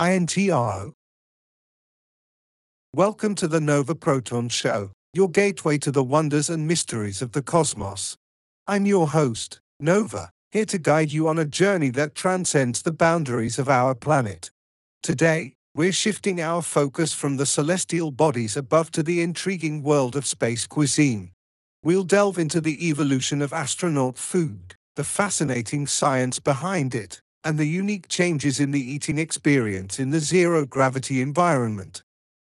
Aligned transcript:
INTRO. 0.00 0.92
Welcome 2.94 3.34
to 3.34 3.48
the 3.48 3.60
Nova 3.60 3.96
Proton 3.96 4.48
Show, 4.48 4.92
your 5.12 5.28
gateway 5.28 5.76
to 5.78 5.90
the 5.90 6.04
wonders 6.04 6.48
and 6.48 6.68
mysteries 6.68 7.20
of 7.20 7.32
the 7.32 7.42
cosmos. 7.42 8.16
I'm 8.68 8.86
your 8.86 9.08
host, 9.08 9.58
Nova, 9.80 10.30
here 10.52 10.66
to 10.66 10.78
guide 10.78 11.10
you 11.10 11.26
on 11.26 11.36
a 11.36 11.44
journey 11.44 11.90
that 11.90 12.14
transcends 12.14 12.82
the 12.82 12.92
boundaries 12.92 13.58
of 13.58 13.68
our 13.68 13.92
planet. 13.92 14.52
Today, 15.02 15.54
we're 15.74 15.90
shifting 15.90 16.40
our 16.40 16.62
focus 16.62 17.12
from 17.12 17.36
the 17.36 17.46
celestial 17.46 18.12
bodies 18.12 18.56
above 18.56 18.92
to 18.92 19.02
the 19.02 19.20
intriguing 19.20 19.82
world 19.82 20.14
of 20.14 20.26
space 20.26 20.64
cuisine. 20.68 21.32
We'll 21.82 22.04
delve 22.04 22.38
into 22.38 22.60
the 22.60 22.88
evolution 22.88 23.42
of 23.42 23.52
astronaut 23.52 24.16
food, 24.16 24.76
the 24.94 25.02
fascinating 25.02 25.88
science 25.88 26.38
behind 26.38 26.94
it, 26.94 27.20
and 27.44 27.58
the 27.58 27.66
unique 27.66 28.08
changes 28.08 28.60
in 28.60 28.70
the 28.70 28.80
eating 28.80 29.18
experience 29.18 29.98
in 29.98 30.10
the 30.10 30.20
zero 30.20 30.66
gravity 30.66 31.20
environment. 31.20 32.02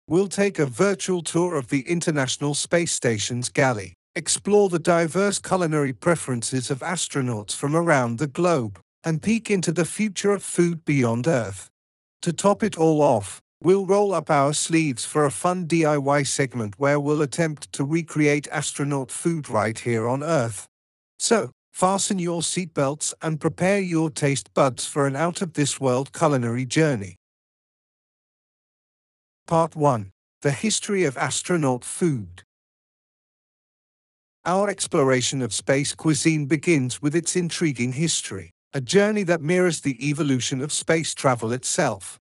We'll 0.08 0.28
take 0.28 0.60
a 0.60 0.66
virtual 0.66 1.22
tour 1.22 1.56
of 1.56 1.70
the 1.70 1.82
International 1.82 2.54
Space 2.54 2.92
Station's 2.92 3.50
galley, 3.50 3.94
explore 4.16 4.70
the 4.70 4.80
diverse 4.80 5.40
culinary 5.40 5.94
preferences 5.94 6.70
of 6.70 6.80
astronauts 6.80 7.56
from 7.56 7.76
around 7.76 8.20
the 8.20 8.28
globe, 8.28 8.80
and 9.04 9.22
peek 9.22 9.50
into 9.50 9.72
the 9.72 9.86
future 9.86 10.32
of 10.32 10.44
food 10.44 10.86
beyond 10.86 11.28
Earth. 11.28 11.70
To 12.22 12.34
top 12.34 12.64
it 12.64 12.78
all 12.78 13.02
off, 13.02 13.42
we'll 13.62 13.86
roll 13.86 14.14
up 14.14 14.30
our 14.30 14.54
sleeves 14.54 15.06
for 15.06 15.26
a 15.26 15.32
fun 15.32 15.68
DIY 15.68 16.28
segment 16.28 16.76
where 16.78 17.00
we'll 17.00 17.22
attempt 17.22 17.72
to 17.73 17.84
recreate 17.84 18.48
astronaut 18.50 19.10
food 19.10 19.50
right 19.50 19.80
here 19.80 20.08
on 20.08 20.22
Earth. 20.22 20.68
So, 21.18 21.52
Fasten 21.73 22.20
your 22.20 22.41
seatbelts 22.41 23.16
and 23.20 23.41
prepare 23.41 23.80
your 23.80 24.12
taste 24.12 24.54
buds 24.54 24.86
for 24.86 25.08
an 25.08 25.16
out 25.16 25.41
of 25.41 25.54
this 25.54 25.80
world 25.80 26.14
culinary 26.14 26.68
journey. 26.68 27.16
Part 29.48 29.76
1 29.76 30.12
The 30.44 30.52
History 30.52 31.04
of 31.04 31.17
Astronaut 31.17 31.83
Food. 31.83 32.44
Our 34.45 34.70
exploration 34.70 35.42
of 35.42 35.52
space 35.52 35.95
cuisine 35.95 36.45
begins 36.45 37.02
with 37.02 37.16
its 37.16 37.36
intriguing 37.36 37.94
history, 37.94 38.52
a 38.72 38.80
journey 38.80 39.23
that 39.23 39.42
mirrors 39.42 39.81
the 39.81 39.98
evolution 40.08 40.61
of 40.61 40.72
space 40.72 41.16
travel 41.16 41.52
itself. 41.52 42.20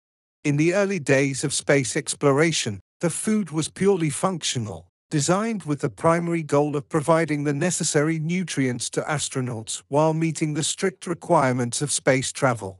In 0.43 0.57
the 0.57 0.73
early 0.73 0.99
days 0.99 1.45
of 1.45 1.53
space 1.53 1.95
exploration, 1.95 2.81
the 2.99 3.09
food 3.09 3.51
was 3.51 3.69
purely 3.69 4.09
functional, 4.09 4.86
designed 5.09 5.63
with 5.63 5.79
the 5.79 5.89
primary 5.89 6.43
goal 6.43 6.75
of 6.75 6.89
providing 6.89 7.43
the 7.43 7.53
necessary 7.53 8.19
nutrients 8.19 8.89
to 8.89 9.01
astronauts 9.01 9.81
while 9.87 10.13
meeting 10.13 10.53
the 10.53 10.63
strict 10.63 11.07
requirements 11.07 11.81
of 11.81 11.91
space 11.91 12.31
travel. 12.31 12.79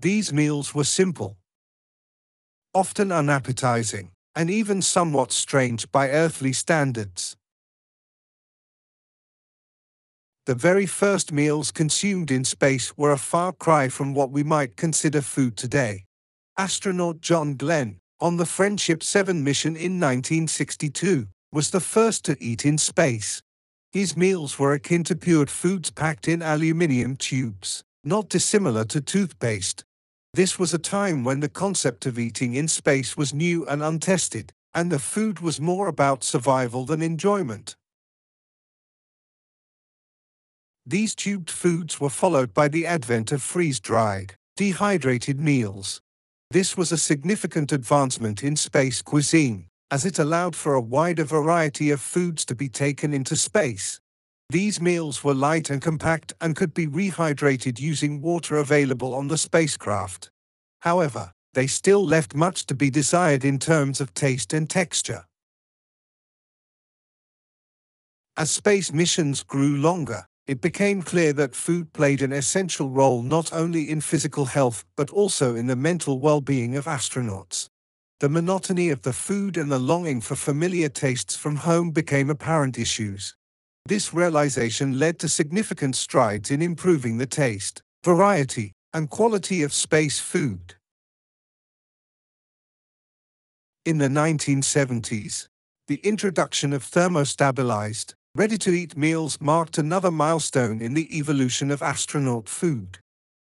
These 0.00 0.32
meals 0.32 0.74
were 0.74 0.84
simple, 0.84 1.36
often 2.74 3.12
unappetizing, 3.12 4.10
and 4.34 4.50
even 4.50 4.82
somewhat 4.82 5.32
strange 5.32 5.90
by 5.90 6.10
earthly 6.10 6.52
standards. 6.52 7.36
The 10.46 10.54
very 10.54 10.86
first 10.86 11.32
meals 11.32 11.72
consumed 11.72 12.30
in 12.30 12.44
space 12.44 12.96
were 12.96 13.12
a 13.12 13.18
far 13.18 13.52
cry 13.52 13.88
from 13.88 14.14
what 14.14 14.30
we 14.30 14.44
might 14.44 14.76
consider 14.76 15.20
food 15.20 15.56
today. 15.56 16.04
Astronaut 16.56 17.20
John 17.20 17.56
Glenn, 17.56 17.98
on 18.20 18.36
the 18.36 18.46
Friendship 18.46 19.02
7 19.02 19.42
mission 19.42 19.70
in 19.70 19.98
1962, 19.98 21.26
was 21.56 21.70
the 21.70 21.80
first 21.80 22.22
to 22.22 22.36
eat 22.38 22.66
in 22.66 22.76
space. 22.76 23.40
His 23.90 24.14
meals 24.14 24.58
were 24.58 24.74
akin 24.74 25.04
to 25.04 25.14
cured 25.14 25.48
foods 25.48 25.90
packed 25.90 26.28
in 26.28 26.42
aluminium 26.42 27.16
tubes, 27.16 27.82
not 28.04 28.28
dissimilar 28.28 28.84
to 28.84 29.00
toothpaste. 29.00 29.82
This 30.34 30.58
was 30.58 30.74
a 30.74 30.78
time 30.78 31.24
when 31.24 31.40
the 31.40 31.48
concept 31.48 32.04
of 32.04 32.18
eating 32.18 32.52
in 32.52 32.68
space 32.68 33.16
was 33.16 33.32
new 33.32 33.64
and 33.64 33.82
untested, 33.82 34.52
and 34.74 34.92
the 34.92 34.98
food 34.98 35.40
was 35.40 35.58
more 35.58 35.88
about 35.88 36.22
survival 36.22 36.84
than 36.84 37.00
enjoyment. 37.00 37.74
These 40.84 41.14
tubed 41.14 41.50
foods 41.50 41.98
were 41.98 42.10
followed 42.10 42.52
by 42.52 42.68
the 42.68 42.84
advent 42.84 43.32
of 43.32 43.42
freeze 43.42 43.80
dried, 43.80 44.34
dehydrated 44.56 45.40
meals. 45.40 46.02
This 46.50 46.76
was 46.76 46.92
a 46.92 46.98
significant 46.98 47.72
advancement 47.72 48.44
in 48.44 48.56
space 48.56 49.00
cuisine 49.00 49.70
as 49.90 50.04
it 50.04 50.18
allowed 50.18 50.56
for 50.56 50.74
a 50.74 50.80
wider 50.80 51.24
variety 51.24 51.90
of 51.90 52.00
foods 52.00 52.44
to 52.44 52.54
be 52.54 52.68
taken 52.68 53.12
into 53.12 53.36
space. 53.36 54.00
These 54.50 54.80
meals 54.80 55.24
were 55.24 55.34
light 55.34 55.70
and 55.70 55.82
compact 55.82 56.32
and 56.40 56.54
could 56.54 56.74
be 56.74 56.86
rehydrated 56.86 57.80
using 57.80 58.20
water 58.20 58.56
available 58.56 59.14
on 59.14 59.28
the 59.28 59.38
spacecraft. 59.38 60.30
However, 60.80 61.32
they 61.54 61.66
still 61.66 62.04
left 62.04 62.34
much 62.34 62.66
to 62.66 62.74
be 62.74 62.90
desired 62.90 63.44
in 63.44 63.58
terms 63.58 64.00
of 64.00 64.14
taste 64.14 64.52
and 64.52 64.68
texture. 64.68 65.24
As 68.36 68.50
space 68.50 68.92
missions 68.92 69.42
grew 69.42 69.76
longer, 69.76 70.26
it 70.46 70.60
became 70.60 71.02
clear 71.02 71.32
that 71.32 71.56
food 71.56 71.92
played 71.92 72.22
an 72.22 72.32
essential 72.32 72.90
role 72.90 73.22
not 73.22 73.52
only 73.52 73.90
in 73.90 74.00
physical 74.00 74.44
health 74.44 74.84
but 74.96 75.10
also 75.10 75.56
in 75.56 75.66
the 75.66 75.74
mental 75.74 76.20
well-being 76.20 76.76
of 76.76 76.84
astronauts. 76.84 77.68
The 78.18 78.30
monotony 78.30 78.88
of 78.88 79.02
the 79.02 79.12
food 79.12 79.58
and 79.58 79.70
the 79.70 79.78
longing 79.78 80.22
for 80.22 80.36
familiar 80.36 80.88
tastes 80.88 81.36
from 81.36 81.56
home 81.56 81.90
became 81.90 82.30
apparent 82.30 82.78
issues. 82.78 83.34
This 83.84 84.14
realization 84.14 84.98
led 84.98 85.18
to 85.18 85.28
significant 85.28 85.96
strides 85.96 86.50
in 86.50 86.62
improving 86.62 87.18
the 87.18 87.26
taste, 87.26 87.82
variety, 88.02 88.72
and 88.94 89.10
quality 89.10 89.62
of 89.62 89.74
space 89.74 90.18
food. 90.18 90.76
In 93.84 93.98
the 93.98 94.08
1970s, 94.08 95.48
the 95.86 96.00
introduction 96.02 96.72
of 96.72 96.84
thermostabilized, 96.84 98.14
ready-to-eat 98.34 98.96
meals 98.96 99.38
marked 99.42 99.76
another 99.76 100.10
milestone 100.10 100.80
in 100.80 100.94
the 100.94 101.18
evolution 101.18 101.70
of 101.70 101.82
astronaut 101.82 102.48
food. 102.48 102.98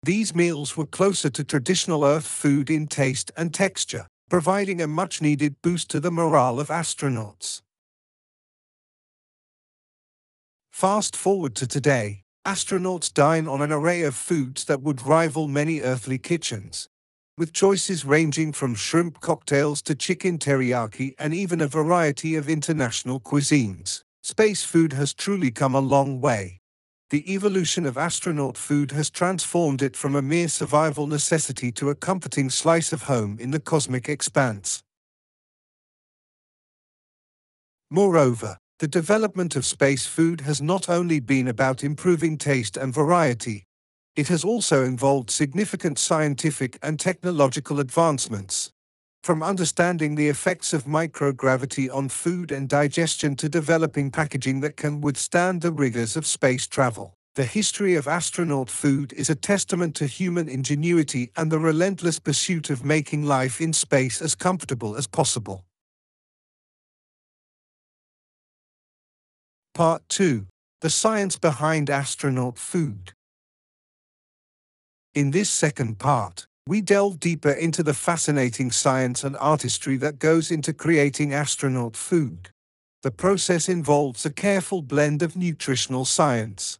These 0.02 0.34
meals 0.34 0.76
were 0.76 0.86
closer 0.86 1.30
to 1.30 1.42
traditional 1.42 2.04
Earth 2.04 2.26
food 2.26 2.68
in 2.68 2.86
taste 2.86 3.32
and 3.34 3.54
texture 3.54 4.06
providing 4.28 4.80
a 4.80 4.86
much 4.86 5.22
needed 5.22 5.56
boost 5.62 5.90
to 5.90 6.00
the 6.00 6.10
morale 6.10 6.60
of 6.60 6.68
astronauts. 6.68 7.62
Fast 10.70 11.16
forward 11.16 11.54
to 11.56 11.66
today, 11.66 12.22
astronauts 12.46 13.12
dine 13.12 13.48
on 13.48 13.62
an 13.62 13.72
array 13.72 14.02
of 14.02 14.14
foods 14.14 14.64
that 14.66 14.82
would 14.82 15.06
rival 15.06 15.48
many 15.48 15.80
earthly 15.80 16.18
kitchens, 16.18 16.88
with 17.36 17.52
choices 17.52 18.04
ranging 18.04 18.52
from 18.52 18.74
shrimp 18.74 19.20
cocktails 19.20 19.82
to 19.82 19.94
chicken 19.94 20.38
teriyaki 20.38 21.14
and 21.18 21.34
even 21.34 21.60
a 21.60 21.66
variety 21.66 22.36
of 22.36 22.48
international 22.48 23.18
cuisines. 23.18 24.02
Space 24.22 24.62
food 24.62 24.92
has 24.92 25.14
truly 25.14 25.50
come 25.50 25.74
a 25.74 25.80
long 25.80 26.20
way 26.20 26.60
the 27.10 27.32
evolution 27.32 27.86
of 27.86 27.96
astronaut 27.96 28.58
food 28.58 28.90
has 28.90 29.08
transformed 29.08 29.80
it 29.80 29.96
from 29.96 30.14
a 30.14 30.20
mere 30.20 30.48
survival 30.48 31.06
necessity 31.06 31.72
to 31.72 31.88
a 31.88 31.94
comforting 31.94 32.50
slice 32.50 32.92
of 32.92 33.04
home 33.04 33.38
in 33.40 33.50
the 33.50 33.60
cosmic 33.60 34.10
expanse. 34.10 34.82
Moreover, 37.90 38.58
the 38.78 38.88
development 38.88 39.56
of 39.56 39.64
space 39.64 40.06
food 40.06 40.42
has 40.42 40.60
not 40.60 40.90
only 40.90 41.18
been 41.18 41.48
about 41.48 41.82
improving 41.82 42.36
taste 42.36 42.76
and 42.76 42.92
variety, 42.92 43.64
it 44.14 44.28
has 44.28 44.44
also 44.44 44.84
involved 44.84 45.30
significant 45.30 45.98
scientific 45.98 46.78
and 46.82 47.00
technological 47.00 47.80
advancements. 47.80 48.70
From 49.22 49.42
understanding 49.42 50.14
the 50.14 50.28
effects 50.28 50.72
of 50.72 50.84
microgravity 50.84 51.94
on 51.94 52.08
food 52.08 52.50
and 52.50 52.68
digestion 52.68 53.36
to 53.36 53.48
developing 53.48 54.10
packaging 54.10 54.60
that 54.60 54.76
can 54.76 55.00
withstand 55.00 55.60
the 55.60 55.72
rigors 55.72 56.16
of 56.16 56.26
space 56.26 56.66
travel. 56.66 57.14
The 57.34 57.44
history 57.44 57.94
of 57.94 58.08
astronaut 58.08 58.68
food 58.68 59.12
is 59.12 59.30
a 59.30 59.34
testament 59.34 59.94
to 59.96 60.06
human 60.06 60.48
ingenuity 60.48 61.30
and 61.36 61.52
the 61.52 61.58
relentless 61.60 62.18
pursuit 62.18 62.68
of 62.68 62.84
making 62.84 63.24
life 63.26 63.60
in 63.60 63.72
space 63.72 64.20
as 64.20 64.34
comfortable 64.34 64.96
as 64.96 65.06
possible. 65.06 65.64
Part 69.74 70.02
2 70.08 70.46
The 70.80 70.90
Science 70.90 71.38
Behind 71.38 71.88
Astronaut 71.88 72.58
Food. 72.58 73.12
In 75.14 75.30
this 75.30 75.48
second 75.48 76.00
part, 76.00 76.48
we 76.68 76.82
delve 76.82 77.18
deeper 77.18 77.50
into 77.50 77.82
the 77.82 77.94
fascinating 77.94 78.70
science 78.70 79.24
and 79.24 79.34
artistry 79.38 79.96
that 79.96 80.18
goes 80.18 80.50
into 80.50 80.74
creating 80.74 81.32
astronaut 81.32 81.96
food. 81.96 82.50
The 83.02 83.10
process 83.10 83.70
involves 83.70 84.26
a 84.26 84.30
careful 84.30 84.82
blend 84.82 85.22
of 85.22 85.34
nutritional 85.34 86.04
science, 86.04 86.78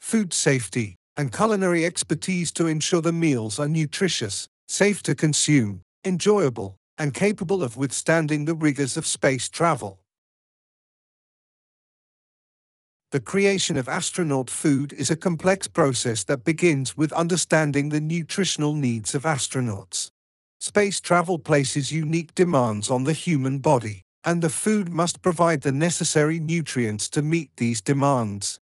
food 0.00 0.32
safety, 0.32 0.94
and 1.16 1.32
culinary 1.32 1.84
expertise 1.84 2.52
to 2.52 2.68
ensure 2.68 3.00
the 3.00 3.12
meals 3.12 3.58
are 3.58 3.66
nutritious, 3.66 4.46
safe 4.68 5.02
to 5.02 5.16
consume, 5.16 5.80
enjoyable, 6.04 6.76
and 6.96 7.12
capable 7.12 7.60
of 7.60 7.76
withstanding 7.76 8.44
the 8.44 8.54
rigors 8.54 8.96
of 8.96 9.04
space 9.04 9.48
travel. 9.48 9.98
The 13.14 13.20
creation 13.20 13.76
of 13.76 13.88
astronaut 13.88 14.50
food 14.50 14.92
is 14.92 15.08
a 15.08 15.14
complex 15.14 15.68
process 15.68 16.24
that 16.24 16.42
begins 16.42 16.96
with 16.96 17.12
understanding 17.12 17.90
the 17.90 18.00
nutritional 18.00 18.74
needs 18.74 19.14
of 19.14 19.22
astronauts. 19.22 20.10
Space 20.58 21.00
travel 21.00 21.38
places 21.38 21.92
unique 21.92 22.34
demands 22.34 22.90
on 22.90 23.04
the 23.04 23.12
human 23.12 23.60
body, 23.60 24.02
and 24.24 24.42
the 24.42 24.50
food 24.50 24.88
must 24.88 25.22
provide 25.22 25.60
the 25.60 25.70
necessary 25.70 26.40
nutrients 26.40 27.08
to 27.10 27.22
meet 27.22 27.50
these 27.56 27.80
demands. 27.80 28.58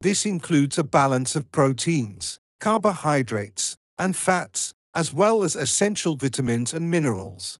This 0.00 0.24
includes 0.24 0.78
a 0.78 0.84
balance 0.84 1.34
of 1.34 1.50
proteins, 1.50 2.38
carbohydrates, 2.60 3.76
and 3.98 4.14
fats, 4.14 4.72
as 4.94 5.12
well 5.12 5.42
as 5.42 5.56
essential 5.56 6.14
vitamins 6.14 6.72
and 6.72 6.88
minerals. 6.88 7.58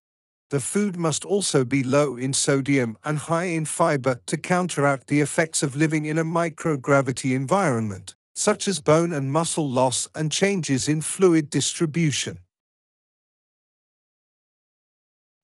The 0.49 0.59
food 0.61 0.95
must 0.95 1.25
also 1.25 1.65
be 1.65 1.83
low 1.83 2.15
in 2.15 2.31
sodium 2.31 2.97
and 3.03 3.17
high 3.17 3.45
in 3.45 3.65
fiber 3.65 4.21
to 4.27 4.37
counteract 4.37 5.07
the 5.07 5.19
effects 5.19 5.61
of 5.61 5.75
living 5.75 6.05
in 6.05 6.17
a 6.17 6.23
microgravity 6.23 7.35
environment, 7.35 8.15
such 8.33 8.65
as 8.65 8.79
bone 8.79 9.11
and 9.11 9.29
muscle 9.29 9.69
loss 9.69 10.07
and 10.15 10.31
changes 10.31 10.87
in 10.87 11.01
fluid 11.01 11.49
distribution. 11.49 12.39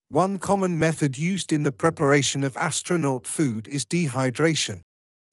One 0.07 0.39
common 0.39 0.79
method 0.79 1.17
used 1.17 1.51
in 1.51 1.63
the 1.63 1.71
preparation 1.73 2.45
of 2.45 2.55
astronaut 2.55 3.27
food 3.27 3.67
is 3.67 3.85
dehydration. 3.85 4.83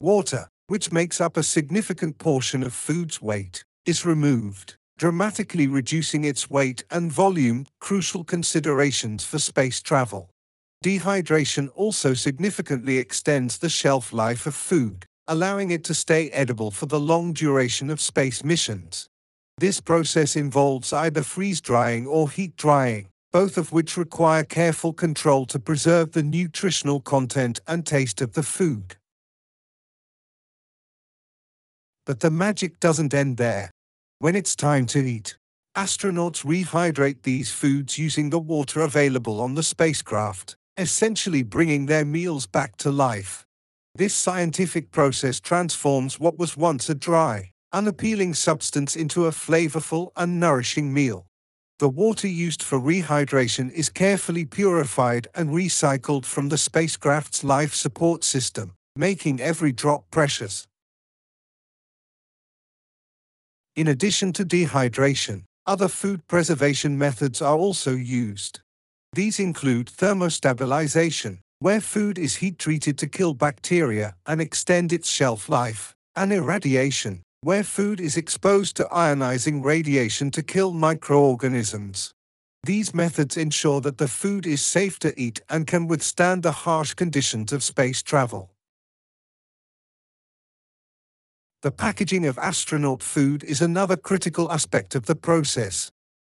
Water, 0.01 0.49
which 0.67 0.91
makes 0.91 1.21
up 1.21 1.37
a 1.37 1.43
significant 1.43 2.17
portion 2.17 2.61
of 2.61 2.73
food's 2.73 3.21
weight, 3.21 3.63
is 3.85 4.05
removed, 4.05 4.75
dramatically 5.01 5.65
reducing 5.65 6.23
its 6.23 6.47
weight 6.47 6.83
and 6.91 7.11
volume, 7.11 7.65
crucial 7.79 8.23
considerations 8.23 9.25
for 9.25 9.39
space 9.39 9.81
travel. 9.81 10.29
Dehydration 10.85 11.71
also 11.73 12.13
significantly 12.13 12.99
extends 12.99 13.57
the 13.57 13.67
shelf 13.67 14.13
life 14.13 14.45
of 14.45 14.53
food, 14.53 15.03
allowing 15.27 15.71
it 15.71 15.83
to 15.83 15.95
stay 15.95 16.29
edible 16.29 16.69
for 16.69 16.85
the 16.85 16.99
long 16.99 17.33
duration 17.33 17.89
of 17.89 17.99
space 17.99 18.43
missions. 18.43 19.09
This 19.57 19.81
process 19.81 20.35
involves 20.35 20.93
either 20.93 21.23
freeze 21.23 21.61
drying 21.61 22.05
or 22.05 22.29
heat 22.29 22.55
drying, 22.55 23.07
both 23.31 23.57
of 23.57 23.71
which 23.71 23.97
require 23.97 24.43
careful 24.43 24.93
control 24.93 25.47
to 25.47 25.57
preserve 25.57 26.11
the 26.11 26.21
nutritional 26.21 26.99
content 26.99 27.59
and 27.67 27.87
taste 27.87 28.21
of 28.21 28.33
the 28.33 28.43
food. 28.43 28.97
But 32.05 32.19
the 32.19 32.29
magic 32.29 32.79
doesn't 32.79 33.15
end 33.15 33.37
there. 33.37 33.71
When 34.21 34.35
it's 34.35 34.55
time 34.55 34.85
to 34.93 34.99
eat, 34.99 35.35
astronauts 35.75 36.45
rehydrate 36.45 37.23
these 37.23 37.51
foods 37.51 37.97
using 37.97 38.29
the 38.29 38.37
water 38.37 38.81
available 38.81 39.41
on 39.41 39.55
the 39.55 39.63
spacecraft, 39.63 40.55
essentially 40.77 41.41
bringing 41.41 41.87
their 41.87 42.05
meals 42.05 42.45
back 42.45 42.77
to 42.77 42.91
life. 42.91 43.47
This 43.95 44.13
scientific 44.13 44.91
process 44.91 45.39
transforms 45.39 46.19
what 46.19 46.37
was 46.37 46.55
once 46.55 46.87
a 46.87 46.93
dry, 46.93 47.49
unappealing 47.73 48.35
substance 48.35 48.95
into 48.95 49.25
a 49.25 49.31
flavorful 49.31 50.11
and 50.15 50.39
nourishing 50.39 50.93
meal. 50.93 51.25
The 51.79 51.89
water 51.89 52.27
used 52.27 52.61
for 52.61 52.79
rehydration 52.79 53.71
is 53.71 53.89
carefully 53.89 54.45
purified 54.45 55.29
and 55.33 55.49
recycled 55.49 56.25
from 56.25 56.49
the 56.49 56.59
spacecraft's 56.59 57.43
life 57.43 57.73
support 57.73 58.23
system, 58.23 58.75
making 58.95 59.41
every 59.41 59.71
drop 59.71 60.11
precious. 60.11 60.67
In 63.77 63.87
addition 63.87 64.33
to 64.33 64.43
dehydration, 64.43 65.43
other 65.65 65.87
food 65.87 66.27
preservation 66.27 66.97
methods 66.97 67.41
are 67.41 67.55
also 67.55 67.95
used. 67.95 68.59
These 69.13 69.39
include 69.39 69.87
thermostabilization, 69.87 71.39
where 71.59 71.79
food 71.79 72.17
is 72.17 72.35
heat 72.35 72.59
treated 72.59 72.97
to 72.97 73.07
kill 73.07 73.33
bacteria 73.33 74.15
and 74.25 74.41
extend 74.41 74.91
its 74.91 75.09
shelf 75.09 75.47
life, 75.47 75.95
and 76.17 76.33
irradiation, 76.33 77.21
where 77.39 77.63
food 77.63 78.01
is 78.01 78.17
exposed 78.17 78.75
to 78.75 78.89
ionizing 78.91 79.63
radiation 79.63 80.31
to 80.31 80.43
kill 80.43 80.73
microorganisms. 80.73 82.11
These 82.65 82.93
methods 82.93 83.37
ensure 83.37 83.79
that 83.81 83.99
the 83.99 84.09
food 84.09 84.45
is 84.45 84.61
safe 84.61 84.99
to 84.99 85.17
eat 85.17 85.39
and 85.49 85.65
can 85.65 85.87
withstand 85.87 86.43
the 86.43 86.51
harsh 86.51 86.93
conditions 86.93 87.53
of 87.53 87.63
space 87.63 88.03
travel. 88.03 88.51
The 91.61 91.71
packaging 91.71 92.25
of 92.25 92.39
astronaut 92.39 93.03
food 93.03 93.43
is 93.43 93.61
another 93.61 93.95
critical 93.95 94.51
aspect 94.51 94.95
of 94.95 95.05
the 95.05 95.13
process. 95.13 95.91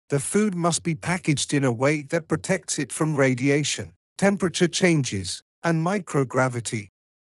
The 0.08 0.20
food 0.20 0.54
must 0.54 0.82
be 0.82 0.94
packaged 0.94 1.52
in 1.52 1.64
a 1.64 1.72
way 1.72 2.00
that 2.04 2.28
protects 2.28 2.78
it 2.78 2.90
from 2.90 3.14
radiation, 3.14 3.92
temperature 4.16 4.68
changes, 4.68 5.42
and 5.62 5.84
microgravity. 5.84 6.88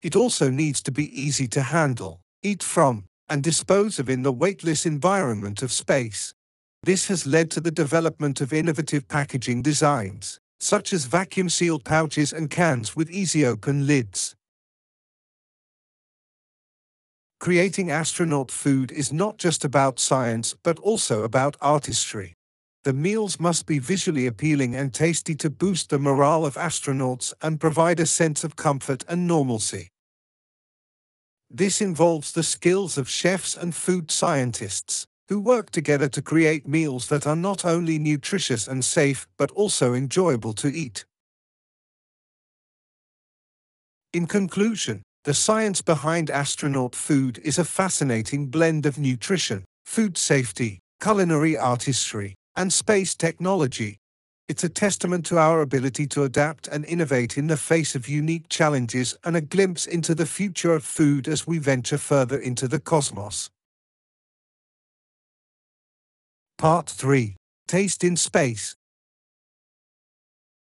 It 0.05 0.15
also 0.15 0.51
needs 0.51 0.81
to 0.83 0.93
be 0.93 1.21
easy 1.21 1.49
to 1.49 1.63
handle, 1.63 2.21
eat 2.45 2.63
from, 2.63 3.07
and 3.29 3.43
dispose 3.43 3.99
of 3.99 4.09
in 4.09 4.23
the 4.23 4.31
weightless 4.31 4.87
environment 4.87 5.61
of 5.61 5.73
space. 5.73 6.33
This 6.85 7.09
has 7.09 7.27
led 7.27 7.51
to 7.51 7.61
the 7.61 7.73
development 7.73 8.41
of 8.41 8.53
innovative 8.53 9.09
packaging 9.09 9.63
designs, 9.63 10.39
such 10.61 10.93
as 10.93 11.07
vacuum-sealed 11.07 11.85
pouches 11.85 12.33
and 12.33 12.51
cans 12.51 12.95
with 12.95 13.11
easy-open 13.11 13.89
lids. 13.89 14.37
Creating 17.41 17.91
astronaut 17.91 18.51
food 18.51 18.93
is 18.93 19.15
not 19.15 19.39
just 19.39 19.65
about 19.65 19.99
science 19.99 20.55
but 20.63 20.79
also 20.81 21.23
about 21.23 21.57
artistry. 21.63 22.35
The 22.85 22.93
meals 22.93 23.41
must 23.41 23.65
be 23.65 23.79
visually 23.79 24.27
appealing 24.27 24.75
and 24.75 24.93
tasty 24.93 25.35
to 25.37 25.49
boost 25.49 25.89
the 25.89 25.99
morale 25.99 26.45
of 26.45 26.57
astronauts 26.57 27.33
and 27.41 27.59
provide 27.59 27.99
a 27.99 28.05
sense 28.05 28.45
of 28.45 28.57
comfort 28.57 29.05
and 29.09 29.27
normalcy. 29.27 29.89
This 31.49 31.81
involves 31.81 32.33
the 32.33 32.43
skills 32.43 32.99
of 32.99 33.09
chefs 33.09 33.57
and 33.57 33.75
food 33.75 34.11
scientists, 34.11 35.07
who 35.29 35.41
work 35.41 35.71
together 35.71 36.11
to 36.11 36.21
create 36.21 36.69
meals 36.69 37.09
that 37.09 37.27
are 37.27 37.37
not 37.37 37.65
only 37.65 37.99
nutritious 37.99 38.69
and 38.69 38.85
safe 38.85 39.27
but 39.39 39.51
also 39.53 39.95
enjoyable 39.95 40.53
to 40.53 40.69
eat. 40.69 41.07
In 44.13 44.27
conclusion, 44.27 45.03
the 45.25 45.35
science 45.35 45.83
behind 45.83 46.31
astronaut 46.31 46.95
food 46.95 47.39
is 47.45 47.59
a 47.59 47.65
fascinating 47.65 48.47
blend 48.47 48.87
of 48.87 48.99
nutrition, 48.99 49.65
food 49.85 50.17
safety, 50.17 50.79
culinary 51.01 51.57
artistry, 51.57 52.35
and 52.57 52.73
space 52.73 53.15
technology, 53.15 54.01
it's 54.51 54.65
a 54.65 54.69
testament 54.69 55.25
to 55.27 55.39
our 55.39 55.61
ability 55.61 56.09
to 56.09 56.25
adapt 56.25 56.67
and 56.67 56.85
innovate 56.87 57.39
in 57.39 57.47
the 57.47 57.57
face 57.57 57.95
of 57.95 58.09
unique 58.09 58.49
challenges 58.49 59.17
and 59.23 59.37
a 59.37 59.41
glimpse 59.41 59.87
into 59.87 60.13
the 60.13 60.27
future 60.27 60.75
of 60.75 60.83
food 60.83 61.29
as 61.29 61.47
we 61.47 61.59
venture 61.59 61.99
further 61.99 62.37
into 62.37 62.67
the 62.67 62.81
cosmos. 62.81 63.49
Part 66.59 66.91
3 66.91 67.37
Taste 67.69 68.03
in 68.03 68.17
Space. 68.17 68.75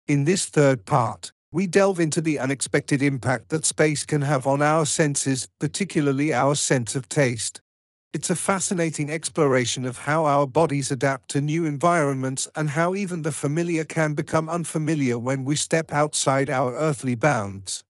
In 0.06 0.26
this 0.26 0.46
third 0.46 0.84
part, 0.84 1.32
we 1.53 1.67
delve 1.67 2.01
into 2.01 2.23
the 2.23 2.39
unexpected 2.39 3.03
impact 3.03 3.51
that 3.51 3.67
space 3.67 4.06
can 4.06 4.23
have 4.23 4.47
on 4.47 4.63
our 4.63 4.87
senses, 4.87 5.49
particularly 5.61 6.32
our 6.32 6.55
sense 6.55 6.97
of 6.97 7.11
taste. 7.11 7.61
It's 8.15 8.31
a 8.31 8.37
fascinating 8.37 9.11
exploration 9.11 9.85
of 9.85 9.99
how 9.99 10.25
our 10.25 10.47
bodies 10.47 10.91
adapt 10.91 11.29
to 11.31 11.43
new 11.43 11.67
environments 11.67 12.49
and 12.56 12.71
how 12.71 12.94
even 12.94 13.21
the 13.21 13.32
familiar 13.32 13.85
can 13.85 14.15
become 14.15 14.49
unfamiliar 14.49 15.19
when 15.19 15.44
we 15.44 15.55
step 15.56 15.93
outside 15.93 16.49
our 16.49 16.75
earthly 16.75 17.15
bounds. 17.15 17.85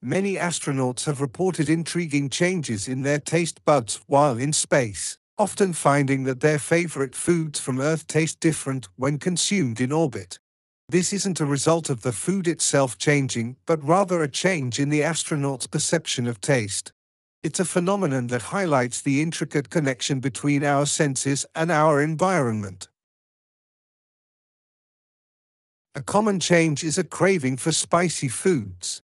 Many 0.00 0.34
astronauts 0.34 1.06
have 1.06 1.20
reported 1.20 1.68
intriguing 1.68 2.28
changes 2.28 2.88
in 2.88 3.02
their 3.02 3.20
taste 3.20 3.64
buds 3.64 4.00
while 4.06 4.36
in 4.36 4.52
space, 4.52 5.18
often 5.38 5.72
finding 5.72 6.24
that 6.24 6.40
their 6.40 6.58
favorite 6.58 7.14
foods 7.14 7.60
from 7.60 7.80
Earth 7.80 8.06
taste 8.06 8.40
different 8.40 8.88
when 8.96 9.18
consumed 9.18 9.80
in 9.80 9.92
orbit. 9.92 10.38
This 10.92 11.14
isn't 11.14 11.40
a 11.40 11.46
result 11.46 11.88
of 11.88 12.02
the 12.02 12.12
food 12.12 12.46
itself 12.46 12.98
changing, 12.98 13.56
but 13.64 13.82
rather 13.82 14.22
a 14.22 14.28
change 14.28 14.78
in 14.78 14.90
the 14.90 15.02
astronaut's 15.02 15.66
perception 15.66 16.26
of 16.26 16.38
taste. 16.38 16.92
It's 17.42 17.58
a 17.58 17.64
phenomenon 17.64 18.26
that 18.26 18.52
highlights 18.52 19.00
the 19.00 19.22
intricate 19.22 19.70
connection 19.70 20.20
between 20.20 20.62
our 20.62 20.84
senses 20.84 21.46
and 21.54 21.72
our 21.72 22.02
environment. 22.02 22.88
A 25.94 26.02
common 26.02 26.38
change 26.38 26.84
is 26.84 26.98
a 26.98 27.04
craving 27.04 27.56
for 27.56 27.72
spicy 27.72 28.28
foods. 28.28 29.00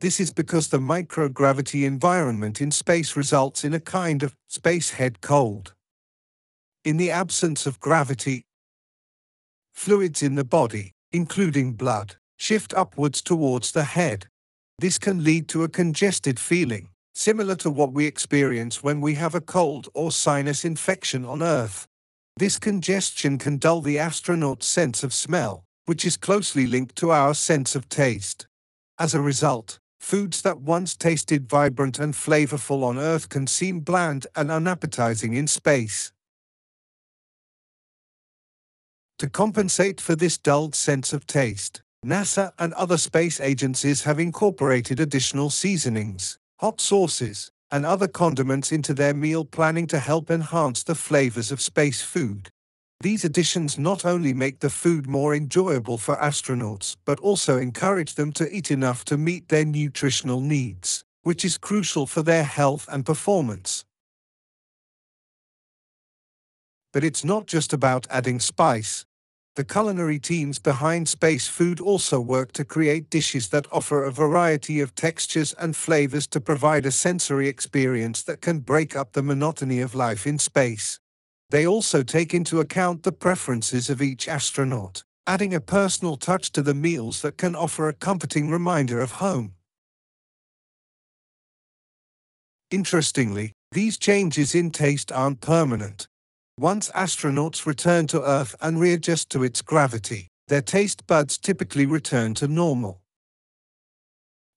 This 0.00 0.20
is 0.20 0.34
because 0.34 0.68
the 0.68 0.78
microgravity 0.78 1.86
environment 1.86 2.60
in 2.60 2.70
space 2.70 3.16
results 3.16 3.64
in 3.64 3.72
a 3.72 3.80
kind 3.80 4.22
of 4.22 4.36
space 4.46 4.90
head 4.90 5.22
cold. 5.22 5.72
In 6.84 6.98
the 6.98 7.10
absence 7.10 7.64
of 7.64 7.80
gravity, 7.80 8.44
fluids 9.72 10.22
in 10.22 10.34
the 10.34 10.44
body, 10.44 10.92
including 11.12 11.72
blood, 11.72 12.16
shift 12.36 12.72
upwards 12.74 13.20
towards 13.22 13.72
the 13.72 13.84
head. 13.84 14.26
This 14.78 14.98
can 14.98 15.24
lead 15.24 15.48
to 15.48 15.64
a 15.64 15.68
congested 15.68 16.38
feeling, 16.40 16.88
similar 17.14 17.56
to 17.56 17.70
what 17.70 17.92
we 17.92 18.06
experience 18.06 18.82
when 18.82 19.00
we 19.00 19.14
have 19.14 19.34
a 19.34 19.40
cold 19.40 19.88
or 19.94 20.10
sinus 20.10 20.64
infection 20.64 21.24
on 21.24 21.42
Earth. 21.42 21.86
This 22.36 22.58
congestion 22.58 23.36
can 23.36 23.58
dull 23.58 23.82
the 23.82 23.98
astronaut's 23.98 24.66
sense 24.66 25.02
of 25.02 25.12
smell, 25.12 25.64
which 25.84 26.04
is 26.04 26.16
closely 26.16 26.66
linked 26.66 26.96
to 26.96 27.10
our 27.10 27.34
sense 27.34 27.74
of 27.74 27.88
taste. 27.88 28.46
As 28.98 29.14
a 29.14 29.20
result, 29.20 29.78
foods 29.98 30.40
that 30.42 30.60
once 30.60 30.96
tasted 30.96 31.48
vibrant 31.48 31.98
and 31.98 32.14
flavorful 32.14 32.82
on 32.82 32.98
Earth 32.98 33.28
can 33.28 33.46
seem 33.46 33.80
bland 33.80 34.26
and 34.34 34.50
unappetizing 34.50 35.34
in 35.34 35.46
space. 35.46 36.12
To 39.20 39.28
compensate 39.28 40.00
for 40.00 40.16
this 40.16 40.38
dulled 40.38 40.74
sense 40.74 41.12
of 41.12 41.26
taste, 41.26 41.82
NASA 42.02 42.52
and 42.58 42.72
other 42.72 42.96
space 42.96 43.38
agencies 43.38 44.04
have 44.04 44.18
incorporated 44.18 44.98
additional 44.98 45.50
seasonings, 45.50 46.38
hot 46.58 46.80
sauces, 46.80 47.50
and 47.70 47.84
other 47.84 48.08
condiments 48.08 48.72
into 48.72 48.94
their 48.94 49.12
meal 49.12 49.44
planning 49.44 49.86
to 49.88 49.98
help 49.98 50.30
enhance 50.30 50.82
the 50.82 50.94
flavors 50.94 51.52
of 51.52 51.60
space 51.60 52.00
food. 52.00 52.48
These 53.02 53.26
additions 53.26 53.78
not 53.78 54.06
only 54.06 54.32
make 54.32 54.60
the 54.60 54.70
food 54.70 55.06
more 55.06 55.34
enjoyable 55.34 55.98
for 55.98 56.16
astronauts, 56.16 56.96
but 57.04 57.20
also 57.20 57.58
encourage 57.58 58.14
them 58.14 58.32
to 58.32 58.50
eat 58.50 58.70
enough 58.70 59.04
to 59.04 59.18
meet 59.18 59.50
their 59.50 59.66
nutritional 59.66 60.40
needs, 60.40 61.04
which 61.24 61.44
is 61.44 61.58
crucial 61.58 62.06
for 62.06 62.22
their 62.22 62.44
health 62.44 62.88
and 62.90 63.04
performance. 63.04 63.84
But 66.94 67.04
it's 67.04 67.22
not 67.22 67.46
just 67.46 67.74
about 67.74 68.06
adding 68.08 68.40
spice. 68.40 69.04
The 69.56 69.64
culinary 69.64 70.20
teams 70.20 70.60
behind 70.60 71.08
Space 71.08 71.48
Food 71.48 71.80
also 71.80 72.20
work 72.20 72.52
to 72.52 72.64
create 72.64 73.10
dishes 73.10 73.48
that 73.48 73.66
offer 73.72 74.04
a 74.04 74.12
variety 74.12 74.80
of 74.80 74.94
textures 74.94 75.52
and 75.54 75.74
flavors 75.74 76.28
to 76.28 76.40
provide 76.40 76.86
a 76.86 76.92
sensory 76.92 77.48
experience 77.48 78.22
that 78.22 78.40
can 78.40 78.60
break 78.60 78.94
up 78.94 79.12
the 79.12 79.24
monotony 79.24 79.80
of 79.80 79.94
life 79.94 80.24
in 80.24 80.38
space. 80.38 81.00
They 81.50 81.66
also 81.66 82.04
take 82.04 82.32
into 82.32 82.60
account 82.60 83.02
the 83.02 83.10
preferences 83.10 83.90
of 83.90 84.00
each 84.00 84.28
astronaut, 84.28 85.02
adding 85.26 85.52
a 85.52 85.60
personal 85.60 86.16
touch 86.16 86.52
to 86.52 86.62
the 86.62 86.74
meals 86.74 87.20
that 87.22 87.36
can 87.36 87.56
offer 87.56 87.88
a 87.88 87.92
comforting 87.92 88.50
reminder 88.50 89.00
of 89.00 89.12
home. 89.12 89.54
Interestingly, 92.70 93.52
these 93.72 93.98
changes 93.98 94.54
in 94.54 94.70
taste 94.70 95.10
aren't 95.10 95.40
permanent. 95.40 96.06
Once 96.60 96.90
astronauts 96.90 97.64
return 97.64 98.06
to 98.06 98.22
Earth 98.22 98.54
and 98.60 98.78
readjust 98.78 99.30
to 99.30 99.42
its 99.42 99.62
gravity, 99.62 100.28
their 100.48 100.60
taste 100.60 101.06
buds 101.06 101.38
typically 101.38 101.86
return 101.86 102.34
to 102.34 102.46
normal. 102.46 103.00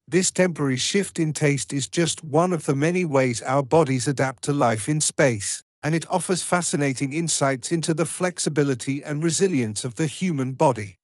This 0.06 0.30
temporary 0.30 0.76
shift 0.76 1.18
in 1.18 1.32
taste 1.32 1.72
is 1.72 1.88
just 1.88 2.22
one 2.22 2.52
of 2.52 2.66
the 2.66 2.76
many 2.76 3.06
ways 3.06 3.42
our 3.44 3.64
bodies 3.64 4.06
adapt 4.06 4.44
to 4.44 4.52
life 4.52 4.90
in 4.90 5.00
space, 5.00 5.64
and 5.82 5.96
it 5.96 6.06
offers 6.12 6.44
fascinating 6.44 7.14
insights 7.14 7.72
into 7.72 7.94
the 7.94 8.06
flexibility 8.06 9.02
and 9.02 9.24
resilience 9.24 9.86
of 9.86 9.96
the 9.96 10.08
human 10.08 10.52
body. 10.52 10.98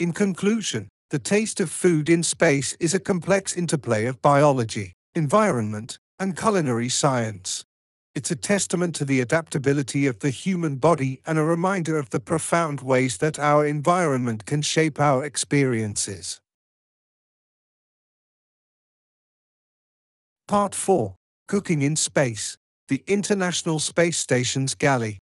In 0.00 0.12
conclusion, 0.12 0.88
the 1.10 1.20
taste 1.20 1.60
of 1.60 1.70
food 1.70 2.08
in 2.08 2.24
space 2.24 2.76
is 2.80 2.94
a 2.94 2.98
complex 2.98 3.56
interplay 3.56 4.06
of 4.06 4.20
biology, 4.20 4.92
environment, 5.14 5.98
and 6.18 6.36
culinary 6.36 6.88
science. 6.88 7.64
It's 8.14 8.30
a 8.30 8.36
testament 8.36 8.94
to 8.96 9.06
the 9.06 9.20
adaptability 9.20 10.06
of 10.06 10.18
the 10.18 10.28
human 10.28 10.76
body 10.76 11.22
and 11.26 11.38
a 11.38 11.44
reminder 11.44 11.96
of 11.96 12.10
the 12.10 12.20
profound 12.20 12.82
ways 12.82 13.16
that 13.18 13.38
our 13.38 13.64
environment 13.64 14.44
can 14.44 14.60
shape 14.60 15.00
our 15.00 15.24
experiences. 15.24 16.38
Part 20.46 20.74
4 20.74 21.14
Cooking 21.48 21.80
in 21.80 21.96
Space 21.96 22.58
The 22.88 23.02
International 23.06 23.78
Space 23.78 24.18
Station's 24.18 24.74
Galley. 24.74 25.18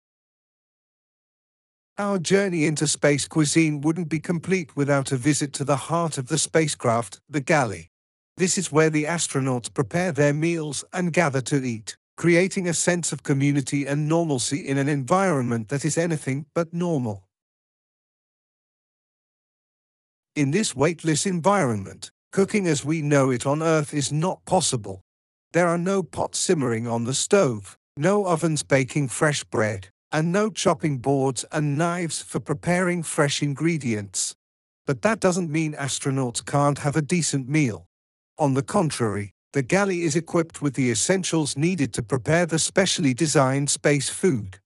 Our 1.99 2.17
journey 2.17 2.65
into 2.65 2.87
space 2.87 3.27
cuisine 3.27 3.81
wouldn't 3.81 4.09
be 4.09 4.19
complete 4.19 4.75
without 4.75 5.11
a 5.11 5.17
visit 5.17 5.53
to 5.53 5.63
the 5.63 5.75
heart 5.75 6.17
of 6.17 6.27
the 6.27 6.39
spacecraft, 6.39 7.19
the 7.29 7.41
galley. 7.41 7.89
This 8.37 8.57
is 8.57 8.71
where 8.71 8.89
the 8.89 9.03
astronauts 9.03 9.71
prepare 9.71 10.11
their 10.11 10.33
meals 10.33 10.83
and 10.91 11.13
gather 11.13 11.41
to 11.41 11.63
eat 11.63 11.97
creating 12.19 12.67
a 12.67 12.73
sense 12.73 13.13
of 13.13 13.23
community 13.23 13.85
and 13.85 14.09
normalcy 14.09 14.67
in 14.67 14.77
an 14.77 14.89
environment 14.89 15.69
that 15.69 15.85
is 15.85 15.97
anything 15.97 16.45
but 16.53 16.73
normal. 16.73 17.23
In 20.35 20.51
this 20.51 20.75
weightless 20.75 21.25
environment, 21.25 22.11
cooking 22.33 22.67
as 22.67 22.83
we 22.83 23.01
know 23.01 23.29
it 23.29 23.45
on 23.45 23.63
Earth 23.63 23.93
is 23.93 24.11
not 24.11 24.43
possible. 24.43 24.99
There 25.53 25.69
are 25.69 25.77
no 25.77 26.03
pots 26.03 26.39
simmering 26.39 26.87
on 26.87 27.05
the 27.05 27.13
stove, 27.13 27.77
no 27.95 28.25
ovens 28.25 28.63
baking 28.63 29.07
fresh 29.07 29.45
bread, 29.45 29.87
and 30.11 30.29
no 30.29 30.49
chopping 30.49 30.97
boards 30.97 31.45
and 31.53 31.77
knives 31.77 32.21
for 32.21 32.41
preparing 32.41 33.01
fresh 33.01 33.41
ingredients. 33.41 34.35
But 34.85 35.03
that 35.03 35.21
doesn't 35.21 35.49
mean 35.49 35.71
astronauts 35.71 36.45
can't 36.45 36.79
have 36.79 36.97
a 36.97 37.01
decent 37.01 37.47
meal. 37.47 37.85
On 38.37 38.55
the 38.55 38.63
contrary, 38.77 39.31
the 39.53 39.63
galley 39.63 40.03
is 40.03 40.15
equipped 40.15 40.61
with 40.61 40.75
the 40.75 40.91
essentials 40.91 41.57
needed 41.57 41.91
to 41.93 42.03
prepare 42.03 42.45
the 42.45 42.59
specially 42.59 43.13
designed 43.13 43.69
space 43.69 44.07
food. 44.07 44.59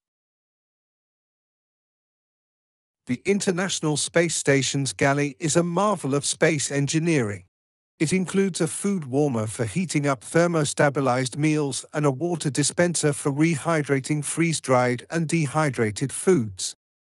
The 3.07 3.21
International 3.25 3.97
Space 3.97 4.35
Station's 4.35 4.93
galley 4.93 5.35
is 5.39 5.55
a 5.55 5.63
marvel 5.63 6.15
of 6.15 6.25
space 6.25 6.71
engineering. 6.71 7.45
It 7.99 8.11
includes 8.11 8.59
a 8.59 8.67
food 8.67 9.05
warmer 9.05 9.47
for 9.47 9.65
heating 9.65 10.07
up 10.07 10.21
thermostabilized 10.21 11.37
meals 11.37 11.85
and 11.93 12.05
a 12.05 12.11
water 12.11 12.49
dispenser 12.49 13.13
for 13.13 13.31
rehydrating 13.31 14.23
freeze-dried 14.23 15.05
and 15.09 15.27
dehydrated 15.27 16.11
foods. 16.11 16.75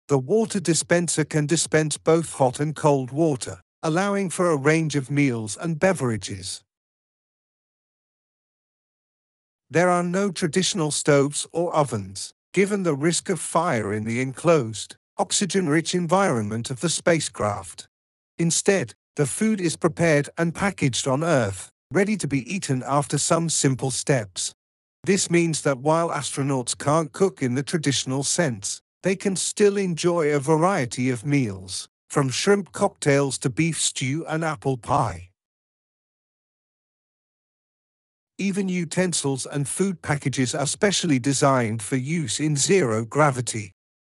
The 0.08 0.18
water 0.18 0.60
dispenser 0.60 1.24
can 1.24 1.46
dispense 1.46 1.98
both 1.98 2.34
hot 2.34 2.60
and 2.60 2.76
cold 2.76 3.10
water, 3.10 3.60
allowing 3.82 4.30
for 4.30 4.50
a 4.50 4.56
range 4.56 4.94
of 4.94 5.10
meals 5.10 5.56
and 5.56 5.80
beverages. 5.80 6.62
There 9.68 9.90
are 9.90 10.04
no 10.04 10.30
traditional 10.30 10.92
stoves 10.92 11.44
or 11.52 11.74
ovens, 11.74 12.32
given 12.52 12.84
the 12.84 12.94
risk 12.94 13.28
of 13.28 13.40
fire 13.40 13.92
in 13.92 14.04
the 14.04 14.20
enclosed, 14.20 14.94
oxygen-rich 15.18 15.92
environment 15.92 16.70
of 16.70 16.80
the 16.80 16.88
spacecraft. 16.88 17.88
Instead, 18.38 18.94
the 19.16 19.26
food 19.26 19.60
is 19.60 19.76
prepared 19.76 20.28
and 20.38 20.54
packaged 20.54 21.08
on 21.08 21.24
Earth, 21.24 21.70
ready 21.90 22.16
to 22.16 22.28
be 22.28 22.54
eaten 22.54 22.84
after 22.86 23.18
some 23.18 23.48
simple 23.48 23.90
steps. 23.90 24.54
This 25.02 25.30
means 25.30 25.62
that 25.62 25.78
while 25.78 26.10
astronauts 26.10 26.78
can't 26.78 27.10
cook 27.12 27.42
in 27.42 27.54
the 27.54 27.62
traditional 27.64 28.22
sense, 28.22 28.82
they 29.02 29.16
can 29.16 29.34
still 29.34 29.76
enjoy 29.76 30.28
a 30.28 30.38
variety 30.38 31.10
of 31.10 31.26
meals, 31.26 31.88
from 32.08 32.28
shrimp 32.28 32.70
cocktails 32.70 33.36
to 33.38 33.50
beef 33.50 33.80
stew 33.80 34.24
and 34.26 34.44
apple 34.44 34.76
pie. 34.76 35.30
Even 38.38 38.68
utensils 38.68 39.46
and 39.46 39.66
food 39.66 40.02
packages 40.02 40.54
are 40.54 40.66
specially 40.66 41.18
designed 41.18 41.80
for 41.80 41.96
use 41.96 42.38
in 42.38 42.54
zero 42.54 43.02
gravity. 43.02 43.72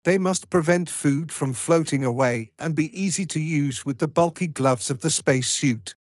They 0.05 0.17
must 0.17 0.49
prevent 0.49 0.89
food 0.89 1.31
from 1.31 1.53
floating 1.53 2.03
away 2.03 2.49
and 2.57 2.73
be 2.73 2.99
easy 2.99 3.27
to 3.27 3.39
use 3.39 3.85
with 3.85 3.99
the 3.99 4.07
bulky 4.07 4.47
gloves 4.47 4.89
of 4.89 5.01
the 5.01 5.11
spacesuit. 5.11 5.93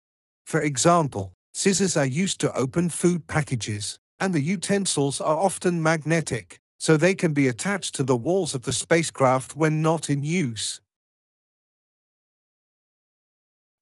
For 0.47 0.59
example, 0.61 1.33
scissors 1.53 1.95
are 1.95 2.07
used 2.07 2.39
to 2.39 2.57
open 2.57 2.89
food 2.89 3.27
packages, 3.27 3.99
and 4.19 4.33
the 4.33 4.41
utensils 4.41 5.21
are 5.21 5.37
often 5.37 5.83
magnetic, 5.83 6.57
so 6.79 6.97
they 6.97 7.13
can 7.13 7.33
be 7.33 7.47
attached 7.47 7.93
to 7.95 8.03
the 8.03 8.17
walls 8.17 8.55
of 8.55 8.63
the 8.63 8.73
spacecraft 8.73 9.55
when 9.55 9.83
not 9.83 10.09
in 10.09 10.23
use. 10.23 10.81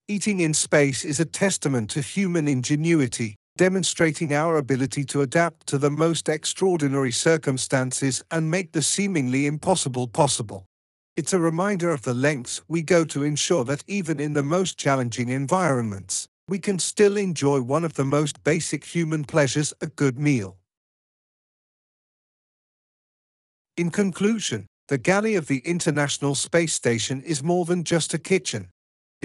Eating 0.09 0.41
in 0.41 0.53
space 0.53 1.05
is 1.05 1.21
a 1.21 1.25
testament 1.25 1.89
to 1.91 2.01
human 2.01 2.49
ingenuity 2.49 3.37
demonstrating 3.57 4.33
our 4.33 4.57
ability 4.57 5.05
to 5.05 5.21
adapt 5.21 5.65
to 5.67 5.77
the 5.77 5.89
most 5.89 6.27
extraordinary 6.27 7.11
circumstances 7.11 8.23
and 8.29 8.51
make 8.51 8.73
the 8.73 8.81
seemingly 8.81 9.45
impossible 9.45 10.07
possible. 10.07 10.65
It's 11.15 11.31
a 11.31 11.39
reminder 11.39 11.91
of 11.91 12.01
the 12.01 12.13
lengths 12.13 12.61
we 12.67 12.81
go 12.81 13.05
to 13.05 13.23
ensure 13.23 13.63
that 13.63 13.85
even 13.87 14.19
in 14.19 14.33
the 14.33 14.43
most 14.43 14.77
challenging 14.77 15.29
environments, 15.29 16.27
we 16.49 16.59
can 16.59 16.77
still 16.79 17.15
enjoy 17.15 17.61
one 17.61 17.85
of 17.85 17.93
the 17.93 18.03
most 18.03 18.43
basic 18.43 18.83
human 18.83 19.23
pleasures, 19.23 19.73
a 19.79 19.87
good 19.87 20.19
meal. 20.19 20.57
In 23.77 23.89
conclusion, 23.89 24.67
the 24.89 24.97
galley 24.97 25.35
of 25.35 25.47
the 25.47 25.59
International 25.59 26.35
Space 26.35 26.73
Station 26.73 27.21
is 27.23 27.41
more 27.41 27.65
than 27.65 27.83
just 27.83 28.13
a 28.13 28.19
kitchen. 28.19 28.69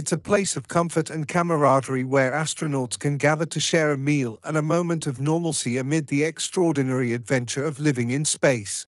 It's 0.00 0.12
a 0.12 0.16
place 0.16 0.56
of 0.56 0.66
comfort 0.66 1.10
and 1.10 1.28
camaraderie 1.28 2.04
where 2.04 2.32
astronauts 2.32 2.98
can 2.98 3.18
gather 3.18 3.44
to 3.44 3.60
share 3.60 3.92
a 3.92 3.98
meal 3.98 4.38
and 4.42 4.56
a 4.56 4.62
moment 4.62 5.06
of 5.06 5.20
normalcy 5.20 5.76
amid 5.76 6.06
the 6.06 6.24
extraordinary 6.24 7.12
adventure 7.12 7.66
of 7.66 7.78
living 7.78 8.10
in 8.10 8.24
space. 8.24 8.86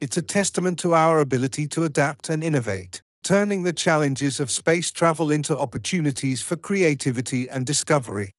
It's 0.00 0.16
a 0.16 0.22
testament 0.22 0.78
to 0.78 0.94
our 0.94 1.20
ability 1.20 1.68
to 1.68 1.84
adapt 1.84 2.30
and 2.30 2.42
innovate, 2.42 3.02
turning 3.22 3.62
the 3.62 3.74
challenges 3.74 4.40
of 4.40 4.50
space 4.50 4.90
travel 4.90 5.30
into 5.30 5.54
opportunities 5.54 6.40
for 6.40 6.56
creativity 6.56 7.46
and 7.46 7.66
discovery. 7.66 8.32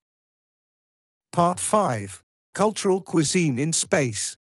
Part 1.32 1.60
5 1.60 2.24
Cultural 2.56 3.02
Cuisine 3.02 3.60
in 3.60 3.72
Space 3.72 4.36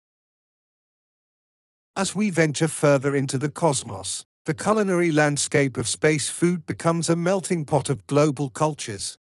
As 1.96 2.14
we 2.14 2.30
venture 2.30 2.68
further 2.68 3.16
into 3.16 3.38
the 3.38 3.50
cosmos, 3.50 4.24
the 4.44 4.54
culinary 4.54 5.12
landscape 5.12 5.76
of 5.76 5.86
space 5.86 6.28
food 6.28 6.66
becomes 6.66 7.08
a 7.08 7.14
melting 7.14 7.64
pot 7.64 7.88
of 7.88 8.04
global 8.08 8.50
cultures. 8.50 9.16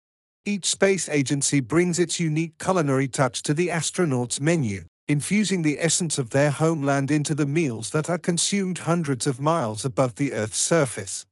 Each 0.46 0.66
space 0.66 1.10
agency 1.10 1.60
brings 1.60 2.00
its 2.00 2.22
unique 2.22 2.58
culinary 2.58 3.10
touch 3.10 3.44
to 3.44 3.54
the 3.54 3.68
astronauts' 3.68 4.40
menu, 4.40 4.86
infusing 5.10 5.62
the 5.62 5.78
essence 5.82 6.18
of 6.18 6.30
their 6.30 6.52
homeland 6.52 7.12
into 7.12 7.36
the 7.36 7.46
meals 7.46 7.90
that 7.90 8.10
are 8.10 8.18
consumed 8.18 8.80
hundreds 8.80 9.28
of 9.28 9.42
miles 9.42 9.84
above 9.84 10.16
the 10.16 10.32
Earth's 10.32 10.62
surface. 10.62 11.26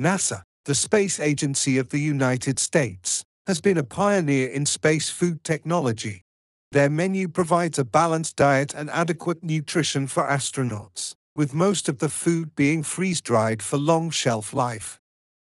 NASA, 0.00 0.42
the 0.64 0.74
space 0.74 1.20
agency 1.20 1.78
of 1.78 1.90
the 1.90 2.00
United 2.00 2.58
States, 2.58 3.22
has 3.46 3.60
been 3.60 3.78
a 3.78 3.84
pioneer 3.84 4.48
in 4.48 4.66
space 4.66 5.10
food 5.10 5.44
technology. 5.44 6.24
Their 6.72 6.88
menu 6.88 7.28
provides 7.28 7.78
a 7.78 7.84
balanced 7.84 8.36
diet 8.36 8.72
and 8.72 8.88
adequate 8.88 9.44
nutrition 9.44 10.06
for 10.06 10.22
astronauts, 10.22 11.14
with 11.36 11.52
most 11.52 11.86
of 11.86 11.98
the 11.98 12.08
food 12.08 12.56
being 12.56 12.82
freeze-dried 12.82 13.62
for 13.62 13.76
long 13.76 14.08
shelf 14.08 14.54
life. 14.54 14.98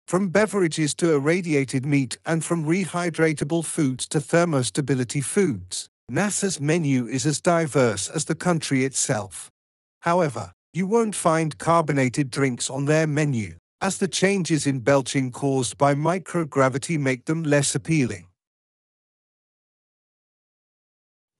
From 0.07 0.29
beverages 0.29 0.95
to 0.95 1.13
irradiated 1.13 1.85
meat 1.85 2.17
and 2.25 2.43
from 2.43 2.65
rehydratable 2.65 3.63
foods 3.63 4.07
to 4.07 4.17
thermostability 4.17 5.23
foods, 5.23 5.87
NASA's 6.11 6.59
menu 6.59 7.05
is 7.05 7.27
as 7.27 7.39
diverse 7.39 8.09
as 8.09 8.25
the 8.25 8.33
country 8.33 8.83
itself. 8.83 9.51
However, 9.99 10.51
you 10.73 10.87
won't 10.87 11.13
find 11.13 11.59
carbonated 11.59 12.31
drinks 12.31 12.71
on 12.71 12.85
their 12.85 13.05
menu, 13.05 13.57
as 13.81 13.99
the 13.99 14.07
changes 14.07 14.65
in 14.65 14.79
belching 14.79 15.29
caused 15.31 15.77
by 15.77 15.93
microgravity 15.93 16.97
make 16.97 17.25
them 17.25 17.43
less 17.43 17.75
appealing. 17.75 18.28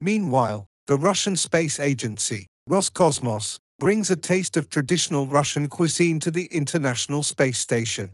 Meanwhile, 0.01 0.65
the 0.88 0.98
Russian 0.98 1.36
space 1.36 1.77
agency, 1.79 2.48
Roscosmos, 2.70 3.60
brings 3.79 4.10
a 4.10 4.15
taste 4.15 4.56
of 4.56 4.70
traditional 4.70 5.27
Russian 5.27 5.68
cuisine 5.68 6.20
to 6.22 6.32
the 6.32 6.46
International 6.46 7.22
Space 7.22 7.60
Station. 7.60 8.12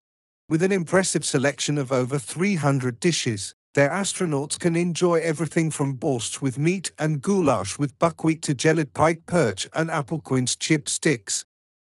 With 0.50 0.64
an 0.64 0.72
impressive 0.72 1.24
selection 1.24 1.78
of 1.78 1.92
over 1.92 2.18
300 2.18 3.00
dishes, 3.00 3.54
their 3.76 3.90
astronauts 3.90 4.58
can 4.58 4.76
enjoy 4.76 5.20
everything 5.20 5.70
from 5.70 5.98
borscht 5.98 6.42
with 6.42 6.58
meat 6.58 6.92
and 6.98 7.22
goulash 7.22 7.78
with 7.78 8.00
buckwheat 8.00 8.42
to 8.44 8.56
jellied 8.56 8.94
pike 8.94 9.26
perch 9.26 9.68
and 9.74 9.92
apple 9.92 10.20
quince 10.20 10.56
chip 10.56 10.90
sticks. 10.90 11.46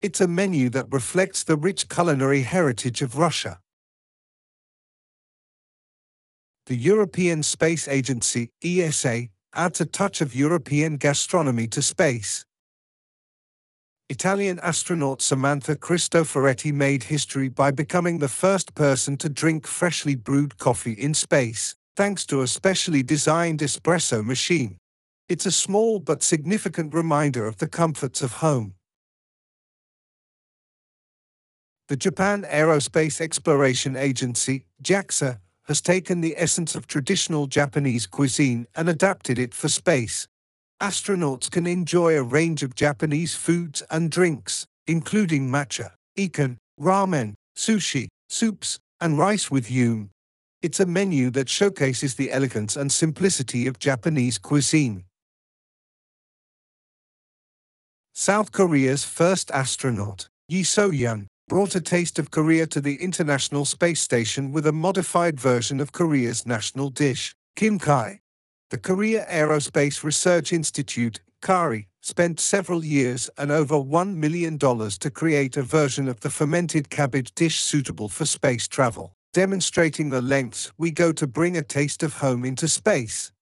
It's 0.02 0.22
a 0.22 0.28
menu 0.28 0.70
that 0.70 0.92
reflects 0.92 1.44
the 1.44 1.58
rich 1.58 1.90
culinary 1.90 2.44
heritage 2.44 3.02
of 3.02 3.18
Russia. 3.18 3.60
The 6.68 6.76
European 6.76 7.44
Space 7.44 7.88
Agency, 7.88 8.50
ESA, 8.64 9.28
adds 9.54 9.82
a 9.82 9.86
touch 9.86 10.22
of 10.22 10.36
European 10.36 10.98
gastronomy 10.98 11.68
to 11.68 11.82
space. 11.82 12.46
Italian 14.10 14.60
astronaut 14.60 15.22
Samantha 15.22 15.76
Cristoforetti 15.76 16.74
made 16.74 17.04
history 17.04 17.48
by 17.48 17.72
becoming 17.72 18.20
the 18.20 18.28
first 18.28 18.76
person 18.76 19.16
to 19.18 19.30
drink 19.30 19.66
freshly 19.66 20.16
brewed 20.16 20.58
coffee 20.58 20.94
in 20.94 21.14
space, 21.14 21.76
thanks 21.96 22.26
to 22.26 22.42
a 22.42 22.48
specially 22.48 23.04
designed 23.04 23.60
espresso 23.60 24.24
machine. 24.24 24.78
It's 25.30 25.46
a 25.46 25.52
small 25.52 26.00
but 26.00 26.24
significant 26.24 26.94
reminder 26.94 27.46
of 27.46 27.58
the 27.58 27.68
comforts 27.68 28.22
of 28.22 28.34
home. 28.34 28.74
The 31.88 31.96
Japan 31.98 32.44
Aerospace 32.44 33.22
Exploration 33.22 33.96
Agency, 33.96 34.66
JAXA, 34.84 35.40
has 35.72 35.80
taken 35.80 36.20
the 36.20 36.36
essence 36.38 36.76
of 36.76 36.86
traditional 36.86 37.48
Japanese 37.48 38.06
cuisine 38.06 38.68
and 38.76 38.90
adapted 38.90 39.40
it 39.40 39.54
for 39.54 39.70
space 39.70 40.28
astronauts 40.82 41.50
can 41.50 41.68
enjoy 41.68 42.18
a 42.18 42.24
range 42.24 42.64
of 42.64 42.74
Japanese 42.74 43.36
foods 43.36 43.84
and 43.92 44.10
drinks, 44.10 44.66
including 44.88 45.48
matcha, 45.48 45.92
yokan, 46.18 46.58
ramen, 46.80 47.36
sushi, 47.56 48.08
soups, 48.30 48.80
and 49.00 49.20
rice 49.20 49.52
with 49.52 49.70
yume. 49.70 50.10
It's 50.64 50.80
a 50.80 50.88
menu 50.88 51.30
that 51.32 51.50
showcases 51.50 52.16
the 52.16 52.32
elegance 52.32 52.76
and 52.76 52.92
simplicity 52.92 53.68
of 53.68 53.78
Japanese 53.78 54.40
cuisine. 54.40 55.06
South 58.14 58.52
Korea's 58.52 59.04
first 59.04 59.52
astronaut, 59.52 60.28
Yi 60.50 60.64
So-yeon, 60.64 61.28
brought 61.52 61.76
a 61.76 61.82
taste 61.82 62.18
of 62.18 62.32
Korea 62.32 62.66
to 62.66 62.80
the 62.80 62.96
International 63.04 63.66
Space 63.66 64.00
Station 64.00 64.54
with 64.54 64.66
a 64.66 64.72
modified 64.72 65.38
version 65.38 65.82
of 65.82 65.92
Korea's 65.92 66.46
national 66.46 66.90
dish, 66.90 67.36
kimchi. 67.58 68.22
The 68.70 68.78
Korea 68.78 69.26
Aerospace 69.30 70.02
Research 70.02 70.54
Institute, 70.54 71.20
KARI, 71.42 71.90
spent 72.00 72.40
several 72.40 72.86
years 72.86 73.30
and 73.38 73.52
over 73.52 73.76
$1 73.76 74.16
million 74.16 74.58
to 74.58 75.12
create 75.14 75.58
a 75.58 75.62
version 75.62 76.08
of 76.08 76.22
the 76.22 76.30
fermented 76.30 76.90
cabbage 76.90 77.36
dish 77.36 77.60
suitable 77.60 78.08
for 78.08 78.24
space 78.24 78.70
travel, 78.70 79.12
demonstrating 79.34 80.10
the 80.10 80.22
lengths 80.22 80.72
we 80.78 80.90
go 80.90 81.12
to 81.12 81.28
bring 81.28 81.58
a 81.58 81.62
taste 81.62 82.02
of 82.02 82.14
home 82.14 82.46
into 82.46 82.70
space. 82.70 83.34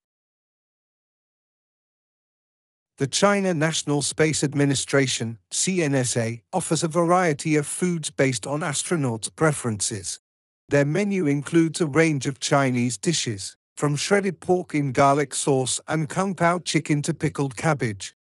The 2.99 3.07
China 3.07 3.53
National 3.53 4.01
Space 4.01 4.43
Administration, 4.43 5.37
CNSA, 5.53 6.41
offers 6.51 6.83
a 6.83 6.89
variety 6.89 7.55
of 7.55 7.65
foods 7.65 8.09
based 8.09 8.45
on 8.45 8.59
astronauts' 8.59 9.33
preferences. 9.33 10.19
Their 10.67 10.83
menu 10.83 11.25
includes 11.25 11.79
a 11.79 11.85
range 11.87 12.25
of 12.25 12.41
Chinese 12.41 12.97
dishes, 12.97 13.55
from 13.77 13.95
shredded 13.95 14.41
pork 14.41 14.75
in 14.75 14.91
garlic 14.91 15.33
sauce 15.33 15.79
and 15.87 16.09
kung 16.09 16.35
pao 16.35 16.59
chicken 16.59 17.01
to 17.03 17.13
pickled 17.13 17.55
cabbage. 17.55 18.15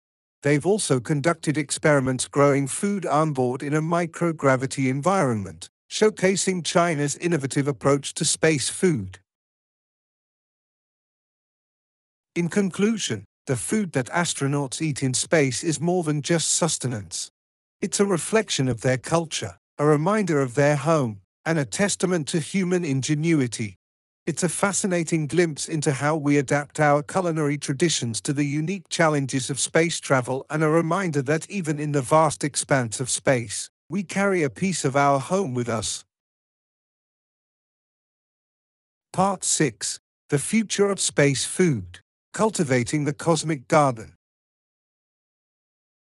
They've 0.45 0.65
also 0.65 1.01
conducted 1.01 1.59
experiments 1.59 2.29
growing 2.29 2.69
food 2.69 3.05
on 3.05 3.33
board 3.33 3.65
in 3.65 3.75
a 3.75 3.83
microgravity 3.83 4.89
environment, 4.89 5.71
showcasing 5.91 6.65
China's 6.65 7.17
innovative 7.17 7.67
approach 7.67 8.15
to 8.15 8.25
space 8.25 8.69
food. 8.69 9.19
In 12.37 12.49
conclusion, 12.49 13.25
the 13.49 13.57
food 13.57 13.93
that 13.93 14.11
astronauts 14.11 14.83
eat 14.83 15.03
in 15.03 15.15
space 15.15 15.65
is 15.65 15.81
more 15.81 16.03
than 16.03 16.21
just 16.21 16.51
sustenance. 16.51 17.31
It's 17.81 17.99
a 17.99 18.05
reflection 18.05 18.69
of 18.69 18.83
their 18.83 18.99
culture, 18.99 19.57
a 19.79 19.87
reminder 19.87 20.43
of 20.43 20.55
their 20.55 20.77
home, 20.77 21.23
and 21.47 21.59
a 21.59 21.65
testament 21.65 22.29
to 22.29 22.41
human 22.41 22.85
ingenuity. 22.85 23.77
It's 24.27 24.43
a 24.43 24.51
fascinating 24.51 25.29
glimpse 25.29 25.67
into 25.67 25.93
how 25.93 26.15
we 26.15 26.37
adapt 26.37 26.79
our 26.79 27.03
culinary 27.03 27.57
traditions 27.57 28.21
to 28.21 28.35
the 28.35 28.45
unique 28.45 28.91
challenges 28.91 29.49
of 29.49 29.59
space 29.59 29.99
travel 29.99 30.45
and 30.51 30.63
a 30.63 30.69
reminder 30.69 31.23
that 31.23 31.49
even 31.49 31.81
in 31.81 31.93
the 31.93 32.03
vast 32.03 32.45
expanse 32.45 33.01
of 33.01 33.09
space, 33.09 33.71
we 33.89 34.03
carry 34.03 34.43
a 34.43 34.51
piece 34.51 34.85
of 34.85 34.95
our 34.95 35.19
home 35.19 35.55
with 35.55 35.71
us. 35.71 36.05
Part 39.11 39.43
6 39.43 40.01
The 40.29 40.39
Future 40.39 40.91
of 40.91 41.01
Space 41.01 41.47
Food 41.47 42.01
Cultivating 42.39 43.03
the 43.03 43.13
Cosmic 43.13 43.67
Garden. 43.67 44.15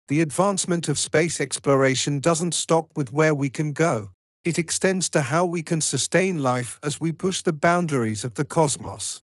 The 0.09 0.21
advancement 0.21 0.87
of 0.87 0.99
space 0.99 1.41
exploration 1.41 2.19
doesn't 2.19 2.53
stop 2.53 2.91
with 2.95 3.11
where 3.11 3.33
we 3.33 3.49
can 3.49 3.73
go. 3.73 4.11
It 4.45 4.59
extends 4.59 5.09
to 5.09 5.21
how 5.23 5.47
we 5.47 5.63
can 5.63 5.81
sustain 5.81 6.43
life 6.43 6.79
as 6.83 7.01
we 7.01 7.11
push 7.11 7.41
the 7.41 7.51
boundaries 7.51 8.23
of 8.23 8.35
the 8.35 8.45
cosmos. 8.45 9.23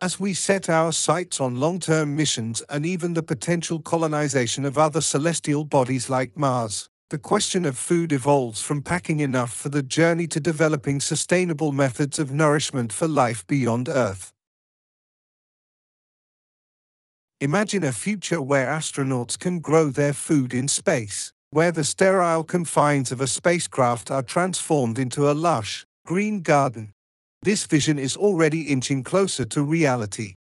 As 0.00 0.18
we 0.18 0.32
set 0.32 0.70
our 0.70 0.92
sights 0.92 1.42
on 1.42 1.60
long 1.60 1.78
term 1.78 2.16
missions 2.16 2.62
and 2.70 2.86
even 2.86 3.12
the 3.12 3.22
potential 3.22 3.78
colonization 3.78 4.64
of 4.64 4.78
other 4.78 5.02
celestial 5.02 5.66
bodies 5.66 6.08
like 6.08 6.38
Mars, 6.38 6.88
the 7.10 7.18
question 7.18 7.66
of 7.66 7.76
food 7.76 8.14
evolves 8.14 8.62
from 8.62 8.80
packing 8.80 9.20
enough 9.20 9.52
for 9.52 9.68
the 9.68 9.82
journey 9.82 10.26
to 10.28 10.40
developing 10.40 11.00
sustainable 11.00 11.72
methods 11.72 12.18
of 12.18 12.32
nourishment 12.32 12.94
for 12.94 13.06
life 13.06 13.46
beyond 13.46 13.90
Earth. 13.90 14.32
Imagine 17.40 17.84
a 17.84 17.92
future 17.92 18.40
where 18.40 18.66
astronauts 18.66 19.38
can 19.38 19.58
grow 19.58 19.90
their 19.90 20.14
food 20.14 20.54
in 20.54 20.68
space 20.68 21.32
where 21.50 21.72
the 21.72 21.84
sterile 21.84 22.44
confines 22.44 23.12
of 23.12 23.20
a 23.20 23.26
spacecraft 23.26 24.10
are 24.10 24.22
transformed 24.22 24.98
into 24.98 25.30
a 25.30 25.32
lush, 25.32 25.86
green 26.04 26.42
garden. 26.42 26.92
This 27.42 27.64
vision 27.64 27.98
is 27.98 28.16
already 28.16 28.62
inching 28.62 29.02
closer 29.02 29.44
to 29.46 29.62
reality. 29.62 30.34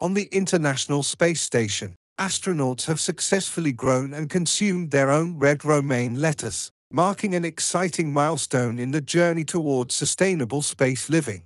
On 0.00 0.14
the 0.14 0.28
International 0.32 1.02
Space 1.02 1.40
Station, 1.40 1.94
astronauts 2.18 2.86
have 2.86 3.00
successfully 3.00 3.72
grown 3.72 4.12
and 4.12 4.28
consumed 4.28 4.90
their 4.90 5.10
own 5.10 5.38
red 5.38 5.64
romaine 5.64 6.20
lettuce, 6.20 6.70
marking 6.92 7.34
an 7.34 7.44
exciting 7.44 8.12
milestone 8.12 8.78
in 8.78 8.90
the 8.90 9.00
journey 9.00 9.44
towards 9.44 9.94
sustainable 9.94 10.62
space 10.62 11.08
living. 11.08 11.42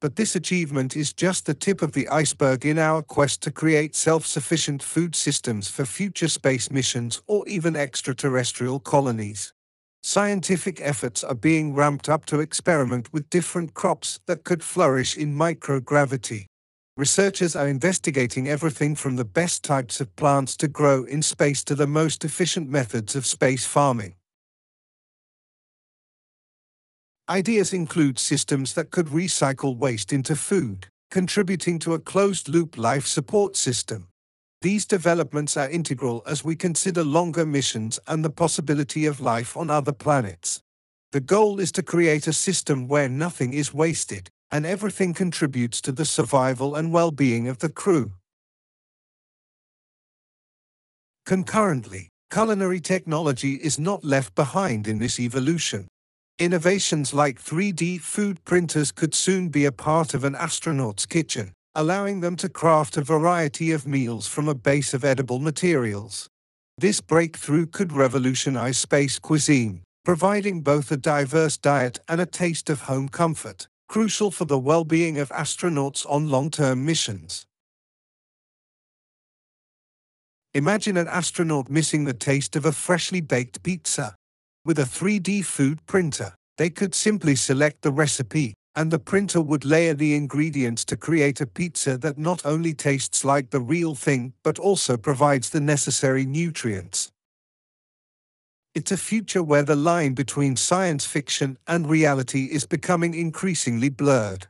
But 0.00 0.14
this 0.14 0.36
achievement 0.36 0.94
is 0.96 1.12
just 1.12 1.46
the 1.46 1.54
tip 1.54 1.82
of 1.82 1.90
the 1.90 2.08
iceberg 2.08 2.64
in 2.64 2.78
our 2.78 3.02
quest 3.02 3.42
to 3.42 3.50
create 3.50 3.96
self-sufficient 3.96 4.80
food 4.80 5.16
systems 5.16 5.68
for 5.68 5.84
future 5.84 6.28
space 6.28 6.70
missions 6.70 7.20
or 7.26 7.46
even 7.48 7.74
extraterrestrial 7.74 8.78
colonies. 8.78 9.52
Scientific 10.04 10.80
efforts 10.80 11.24
are 11.24 11.34
being 11.34 11.74
ramped 11.74 12.08
up 12.08 12.24
to 12.26 12.38
experiment 12.38 13.12
with 13.12 13.28
different 13.28 13.74
crops 13.74 14.20
that 14.26 14.44
could 14.44 14.62
flourish 14.62 15.16
in 15.16 15.34
microgravity. 15.34 16.46
Researchers 16.96 17.56
are 17.56 17.66
investigating 17.66 18.48
everything 18.48 18.94
from 18.94 19.16
the 19.16 19.24
best 19.24 19.64
types 19.64 20.00
of 20.00 20.14
plants 20.14 20.56
to 20.56 20.68
grow 20.68 21.02
in 21.04 21.22
space 21.22 21.64
to 21.64 21.74
the 21.74 21.86
most 21.88 22.24
efficient 22.24 22.68
methods 22.68 23.16
of 23.16 23.26
space 23.26 23.66
farming. 23.66 24.14
Ideas 27.30 27.74
include 27.74 28.18
systems 28.18 28.72
that 28.72 28.90
could 28.90 29.08
recycle 29.08 29.76
waste 29.76 30.14
into 30.14 30.34
food, 30.34 30.86
contributing 31.10 31.78
to 31.80 31.92
a 31.92 31.98
closed 31.98 32.48
loop 32.48 32.78
life 32.78 33.06
support 33.06 33.54
system. 33.54 34.08
These 34.62 34.86
developments 34.86 35.54
are 35.54 35.68
integral 35.68 36.22
as 36.26 36.42
we 36.42 36.56
consider 36.56 37.04
longer 37.04 37.44
missions 37.44 38.00
and 38.06 38.24
the 38.24 38.30
possibility 38.30 39.04
of 39.04 39.20
life 39.20 39.58
on 39.58 39.68
other 39.68 39.92
planets. 39.92 40.62
The 41.12 41.20
goal 41.20 41.60
is 41.60 41.70
to 41.72 41.82
create 41.82 42.26
a 42.26 42.32
system 42.32 42.88
where 42.88 43.10
nothing 43.10 43.52
is 43.52 43.74
wasted, 43.74 44.30
and 44.50 44.64
everything 44.64 45.12
contributes 45.12 45.82
to 45.82 45.92
the 45.92 46.06
survival 46.06 46.74
and 46.74 46.94
well 46.94 47.10
being 47.10 47.46
of 47.46 47.58
the 47.58 47.68
crew. 47.68 48.12
Concurrently, 51.26 52.08
culinary 52.32 52.80
technology 52.80 53.56
is 53.56 53.78
not 53.78 54.02
left 54.02 54.34
behind 54.34 54.88
in 54.88 54.98
this 54.98 55.20
evolution. 55.20 55.88
Innovations 56.40 57.12
like 57.12 57.42
3D 57.42 58.00
food 58.00 58.44
printers 58.44 58.92
could 58.92 59.12
soon 59.12 59.48
be 59.48 59.64
a 59.64 59.72
part 59.72 60.14
of 60.14 60.22
an 60.22 60.36
astronaut's 60.36 61.04
kitchen, 61.04 61.52
allowing 61.74 62.20
them 62.20 62.36
to 62.36 62.48
craft 62.48 62.96
a 62.96 63.02
variety 63.02 63.72
of 63.72 63.88
meals 63.88 64.28
from 64.28 64.48
a 64.48 64.54
base 64.54 64.94
of 64.94 65.04
edible 65.04 65.40
materials. 65.40 66.28
This 66.76 67.00
breakthrough 67.00 67.66
could 67.66 67.92
revolutionize 67.92 68.78
space 68.78 69.18
cuisine, 69.18 69.82
providing 70.04 70.60
both 70.60 70.92
a 70.92 70.96
diverse 70.96 71.56
diet 71.56 71.98
and 72.06 72.20
a 72.20 72.26
taste 72.26 72.70
of 72.70 72.82
home 72.82 73.08
comfort, 73.08 73.66
crucial 73.88 74.30
for 74.30 74.44
the 74.44 74.60
well-being 74.60 75.18
of 75.18 75.30
astronauts 75.30 76.06
on 76.08 76.28
long-term 76.28 76.86
missions. 76.86 77.46
Imagine 80.54 80.96
an 80.96 81.08
astronaut 81.08 81.68
missing 81.68 82.04
the 82.04 82.14
taste 82.14 82.54
of 82.54 82.64
a 82.64 82.70
freshly 82.70 83.20
baked 83.20 83.64
pizza. 83.64 84.14
With 84.68 84.78
a 84.78 84.82
3D 84.82 85.46
food 85.46 85.86
printer, 85.86 86.34
they 86.58 86.68
could 86.68 86.94
simply 86.94 87.36
select 87.36 87.80
the 87.80 87.90
recipe, 87.90 88.52
and 88.76 88.90
the 88.90 88.98
printer 88.98 89.40
would 89.40 89.64
layer 89.64 89.94
the 89.94 90.14
ingredients 90.14 90.84
to 90.84 90.96
create 90.98 91.40
a 91.40 91.46
pizza 91.46 91.96
that 91.96 92.18
not 92.18 92.44
only 92.44 92.74
tastes 92.74 93.24
like 93.24 93.48
the 93.48 93.60
real 93.60 93.94
thing 93.94 94.34
but 94.42 94.58
also 94.58 94.98
provides 94.98 95.48
the 95.48 95.60
necessary 95.60 96.26
nutrients. 96.26 97.10
It's 98.74 98.92
a 98.92 98.98
future 98.98 99.42
where 99.42 99.62
the 99.62 99.74
line 99.74 100.12
between 100.12 100.54
science 100.54 101.06
fiction 101.06 101.56
and 101.66 101.88
reality 101.88 102.50
is 102.52 102.66
becoming 102.66 103.14
increasingly 103.14 103.88
blurred. 103.88 104.48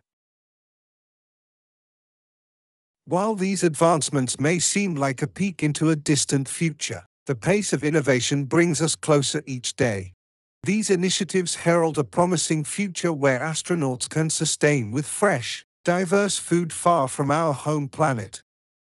While 3.04 3.36
these 3.36 3.62
advancements 3.62 4.40
may 4.40 4.58
seem 4.58 4.96
like 4.96 5.22
a 5.22 5.28
peek 5.28 5.62
into 5.62 5.90
a 5.90 5.94
distant 5.94 6.48
future, 6.48 7.04
the 7.28 7.34
pace 7.34 7.74
of 7.74 7.84
innovation 7.84 8.46
brings 8.46 8.80
us 8.80 8.96
closer 8.96 9.42
each 9.44 9.76
day. 9.76 10.14
These 10.62 10.88
initiatives 10.88 11.56
herald 11.56 11.98
a 11.98 12.02
promising 12.02 12.64
future 12.64 13.12
where 13.12 13.40
astronauts 13.40 14.08
can 14.08 14.30
sustain 14.30 14.90
with 14.92 15.04
fresh, 15.04 15.66
diverse 15.84 16.38
food 16.38 16.72
far 16.72 17.06
from 17.06 17.30
our 17.30 17.52
home 17.52 17.86
planet. 17.86 18.40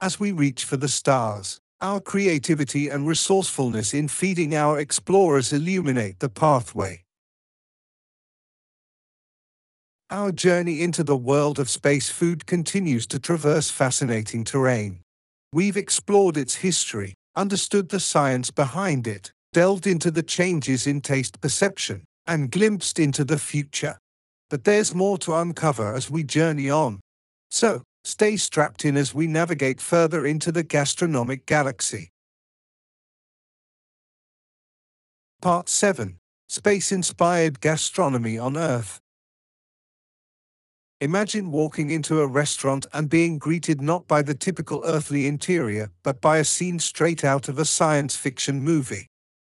As 0.02 0.20
we 0.20 0.34
reach 0.34 0.66
for 0.66 0.76
the 0.76 0.90
stars, 0.90 1.62
our 1.80 2.02
creativity 2.02 2.90
and 2.90 3.08
resourcefulness 3.08 3.94
in 3.94 4.10
feeding 4.10 4.54
our 4.54 4.82
explorers 4.82 5.54
illuminate 5.54 6.20
the 6.20 6.28
pathway. 6.28 7.04
Our 10.10 10.34
journey 10.34 10.82
into 10.82 11.06
the 11.06 11.16
world 11.16 11.58
of 11.58 11.70
space 11.70 12.10
food 12.10 12.46
continues 12.46 13.08
to 13.08 13.18
traverse 13.18 13.72
fascinating 13.72 14.44
terrain. 14.44 15.00
We've 15.54 15.78
explored 15.78 16.36
its 16.36 16.56
history, 16.56 17.14
understood 17.36 17.90
the 17.90 18.00
science 18.00 18.52
behind 18.52 19.08
it, 19.08 19.32
delved 19.54 19.88
into 19.88 20.12
the 20.12 20.24
changes 20.24 20.88
in 20.88 21.02
taste 21.02 21.42
perception, 21.42 22.04
and 22.28 22.52
glimpsed 22.52 23.00
into 23.00 23.24
the 23.24 23.38
future. 23.38 23.98
But 24.50 24.64
there's 24.64 24.96
more 24.96 25.18
to 25.20 25.36
uncover 25.36 25.94
as 25.94 26.10
we 26.10 26.24
journey 26.24 26.70
on. 26.70 27.00
So, 27.50 27.84
stay 28.04 28.38
strapped 28.38 28.86
in 28.86 28.98
as 28.98 29.14
we 29.14 29.28
navigate 29.28 29.82
further 29.82 30.26
into 30.26 30.52
the 30.52 30.64
gastronomic 30.64 31.46
galaxy. 31.46 32.10
Part 35.42 35.70
7 35.70 36.18
Space 36.48 36.92
Inspired 36.92 37.60
Gastronomy 37.60 38.38
on 38.38 38.58
Earth. 38.58 39.00
Imagine 41.02 41.52
walking 41.52 41.90
into 41.90 42.22
a 42.22 42.28
restaurant 42.28 42.86
and 42.94 43.10
being 43.10 43.38
greeted 43.38 43.82
not 43.82 44.08
by 44.08 44.22
the 44.22 44.34
typical 44.34 44.82
earthly 44.86 45.28
interior, 45.28 45.92
but 46.04 46.22
by 46.22 46.38
a 46.38 46.44
scene 46.46 46.80
straight 46.80 47.24
out 47.24 47.50
of 47.50 47.60
a 47.60 47.66
science 47.66 48.16
fiction 48.16 48.62
movie. 48.62 49.08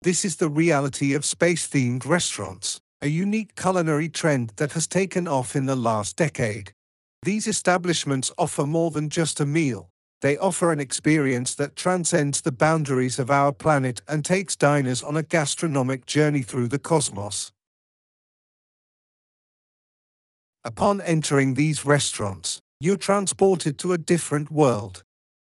This 0.02 0.24
is 0.24 0.36
the 0.36 0.50
reality 0.50 1.14
of 1.14 1.24
space 1.24 1.66
themed 1.66 2.06
restaurants, 2.06 2.80
a 3.00 3.08
unique 3.08 3.56
culinary 3.56 4.08
trend 4.08 4.52
that 4.56 4.72
has 4.72 4.86
taken 4.86 5.26
off 5.26 5.56
in 5.56 5.66
the 5.66 5.76
last 5.76 6.16
decade. 6.16 6.72
These 7.22 7.46
establishments 7.46 8.30
offer 8.36 8.66
more 8.66 8.90
than 8.90 9.08
just 9.08 9.40
a 9.40 9.46
meal, 9.46 9.90
they 10.20 10.36
offer 10.36 10.70
an 10.70 10.80
experience 10.80 11.54
that 11.54 11.76
transcends 11.76 12.42
the 12.42 12.52
boundaries 12.52 13.18
of 13.18 13.30
our 13.30 13.52
planet 13.52 14.02
and 14.06 14.22
takes 14.22 14.54
diners 14.54 15.02
on 15.02 15.16
a 15.16 15.22
gastronomic 15.22 16.04
journey 16.04 16.42
through 16.42 16.68
the 16.68 16.78
cosmos. 16.78 17.52
Upon 20.62 21.00
entering 21.00 21.54
these 21.54 21.86
restaurants, 21.86 22.60
you're 22.80 22.98
transported 22.98 23.78
to 23.78 23.94
a 23.94 23.98
different 23.98 24.50
world. 24.50 25.02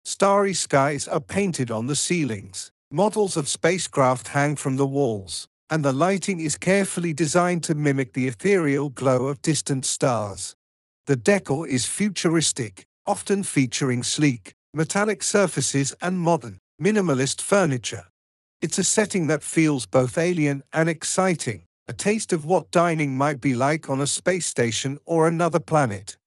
Starry 0.05 0.53
skies 0.53 1.05
are 1.05 1.19
painted 1.19 1.69
on 1.69 1.87
the 1.87 1.97
ceilings, 1.97 2.71
models 2.89 3.35
of 3.35 3.49
spacecraft 3.49 4.29
hang 4.29 4.55
from 4.55 4.77
the 4.77 4.87
walls, 4.87 5.47
and 5.69 5.83
the 5.83 5.91
lighting 5.91 6.39
is 6.39 6.57
carefully 6.57 7.13
designed 7.13 7.61
to 7.63 7.75
mimic 7.75 8.13
the 8.13 8.27
ethereal 8.27 8.89
glow 8.89 9.27
of 9.27 9.41
distant 9.41 9.85
stars. 9.85 10.55
The 11.07 11.17
decor 11.17 11.67
is 11.67 11.85
futuristic, 11.85 12.85
often 13.05 13.43
featuring 13.43 14.03
sleek, 14.03 14.53
metallic 14.73 15.23
surfaces 15.23 15.93
and 16.01 16.19
modern, 16.19 16.57
minimalist 16.81 17.41
furniture. 17.41 18.05
It's 18.61 18.77
a 18.77 18.83
setting 18.85 19.27
that 19.27 19.43
feels 19.43 19.85
both 19.85 20.17
alien 20.17 20.63
and 20.71 20.87
exciting, 20.87 21.63
a 21.87 21.93
taste 21.93 22.31
of 22.31 22.45
what 22.45 22.71
dining 22.71 23.17
might 23.17 23.41
be 23.41 23.53
like 23.53 23.89
on 23.89 23.99
a 23.99 24.07
space 24.07 24.45
station 24.45 24.97
or 25.05 25.27
another 25.27 25.59
planet. 25.59 26.17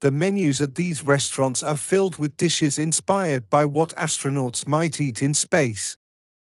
The 0.00 0.10
menus 0.10 0.60
at 0.60 0.76
these 0.76 1.02
restaurants 1.02 1.62
are 1.62 1.76
filled 1.76 2.18
with 2.18 2.36
dishes 2.36 2.78
inspired 2.78 3.50
by 3.50 3.64
what 3.64 3.96
astronauts 3.96 4.66
might 4.66 5.00
eat 5.00 5.22
in 5.22 5.34
space. 5.34 5.96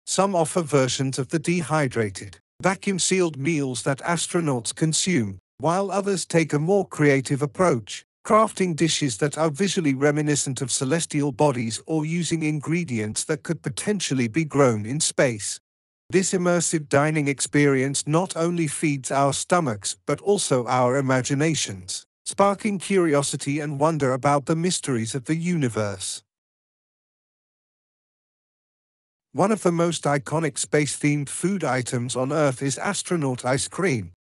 Some 0.06 0.36
offer 0.36 0.62
versions 0.62 1.18
of 1.18 1.30
the 1.30 1.40
dehydrated, 1.40 2.40
vacuum 2.62 3.00
sealed 3.00 3.38
meals 3.38 3.82
that 3.84 4.00
astronauts 4.00 4.76
consume, 4.76 5.40
while 5.58 5.90
others 5.90 6.26
take 6.26 6.54
a 6.54 6.60
more 6.60 6.88
creative 6.88 7.42
approach, 7.42 8.06
crafting 8.24 8.76
dishes 8.76 9.18
that 9.18 9.38
are 9.38 9.50
visually 9.50 9.96
reminiscent 9.96 10.62
of 10.62 10.72
celestial 10.72 11.32
bodies 11.32 11.82
or 11.88 12.06
using 12.06 12.44
ingredients 12.44 13.24
that 13.24 13.42
could 13.42 13.64
potentially 13.64 14.28
be 14.28 14.46
grown 14.46 14.86
in 14.86 15.00
space. 15.00 15.60
This 16.10 16.32
immersive 16.32 16.88
dining 16.88 17.28
experience 17.28 18.08
not 18.08 18.38
only 18.38 18.68
feeds 18.68 19.12
our 19.12 19.34
stomachs 19.34 19.98
but 20.06 20.22
also 20.22 20.66
our 20.66 20.96
imaginations, 20.96 22.06
sparking 22.24 22.80
curiosity 22.80 23.60
and 23.60 23.78
wonder 23.78 24.14
about 24.14 24.46
the 24.46 24.56
mysteries 24.56 25.16
of 25.16 25.26
the 25.26 25.36
universe. 25.36 26.24
One 29.34 29.52
of 29.52 29.64
the 29.64 29.72
most 29.74 30.06
iconic 30.06 30.58
space-themed 30.58 31.28
food 31.28 31.66
items 31.66 32.16
on 32.16 32.32
Earth 32.32 32.62
is 32.62 32.78
astronaut 32.78 33.44
ice 33.44 33.68
cream. 33.68 34.14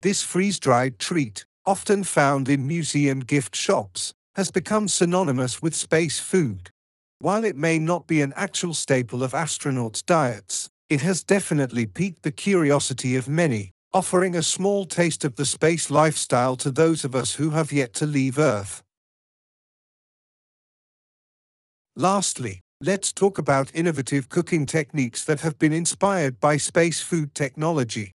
This 0.00 0.22
freeze-dried 0.22 0.98
treat, 0.98 1.44
often 1.66 2.04
found 2.04 2.48
in 2.48 2.66
museum 2.66 3.20
gift 3.20 3.54
shops, 3.54 4.14
has 4.34 4.50
become 4.50 4.88
synonymous 4.88 5.60
with 5.60 5.74
space 5.74 6.18
food. 6.18 6.70
While 7.18 7.44
it 7.44 7.54
may 7.54 7.78
not 7.78 8.06
be 8.06 8.22
an 8.22 8.32
actual 8.34 8.72
staple 8.72 9.22
of 9.22 9.32
astronauts' 9.32 10.04
diets, 10.04 10.70
it 10.90 11.00
has 11.00 11.22
definitely 11.22 11.86
piqued 11.86 12.22
the 12.22 12.32
curiosity 12.32 13.16
of 13.16 13.28
many, 13.28 13.72
offering 13.92 14.36
a 14.36 14.42
small 14.42 14.84
taste 14.84 15.24
of 15.24 15.36
the 15.36 15.46
space 15.46 15.90
lifestyle 15.90 16.56
to 16.56 16.70
those 16.70 17.04
of 17.04 17.14
us 17.14 17.34
who 17.34 17.50
have 17.50 17.72
yet 17.72 17.94
to 17.94 18.06
leave 18.06 18.38
Earth. 18.38 18.82
Lastly, 21.96 22.60
let's 22.80 23.12
talk 23.12 23.38
about 23.38 23.74
innovative 23.74 24.28
cooking 24.28 24.66
techniques 24.66 25.24
that 25.24 25.40
have 25.40 25.58
been 25.58 25.72
inspired 25.72 26.40
by 26.40 26.56
space 26.56 27.00
food 27.00 27.34
technology. 27.34 28.12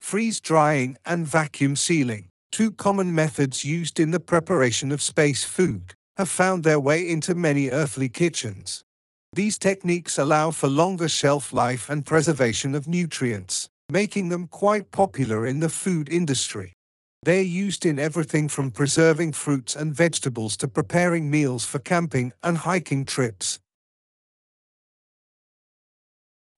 Freeze 0.00 0.40
drying 0.40 0.96
and 1.06 1.26
vacuum 1.26 1.74
sealing, 1.74 2.28
two 2.50 2.70
common 2.70 3.14
methods 3.14 3.64
used 3.64 3.98
in 3.98 4.10
the 4.10 4.20
preparation 4.20 4.92
of 4.92 5.00
space 5.00 5.44
food, 5.44 5.94
have 6.18 6.28
found 6.28 6.62
their 6.62 6.78
way 6.78 7.08
into 7.08 7.34
many 7.34 7.70
earthly 7.70 8.08
kitchens. 8.08 8.84
These 9.34 9.56
techniques 9.56 10.18
allow 10.18 10.50
for 10.50 10.68
longer 10.68 11.08
shelf 11.08 11.54
life 11.54 11.88
and 11.88 12.04
preservation 12.04 12.74
of 12.74 12.86
nutrients, 12.86 13.70
making 13.90 14.28
them 14.28 14.46
quite 14.46 14.90
popular 14.90 15.46
in 15.46 15.60
the 15.60 15.70
food 15.70 16.10
industry. 16.10 16.74
They're 17.22 17.40
used 17.40 17.86
in 17.86 17.98
everything 17.98 18.48
from 18.48 18.70
preserving 18.72 19.32
fruits 19.32 19.74
and 19.74 19.94
vegetables 19.94 20.56
to 20.58 20.68
preparing 20.68 21.30
meals 21.30 21.64
for 21.64 21.78
camping 21.78 22.32
and 22.42 22.58
hiking 22.58 23.06
trips. 23.06 23.58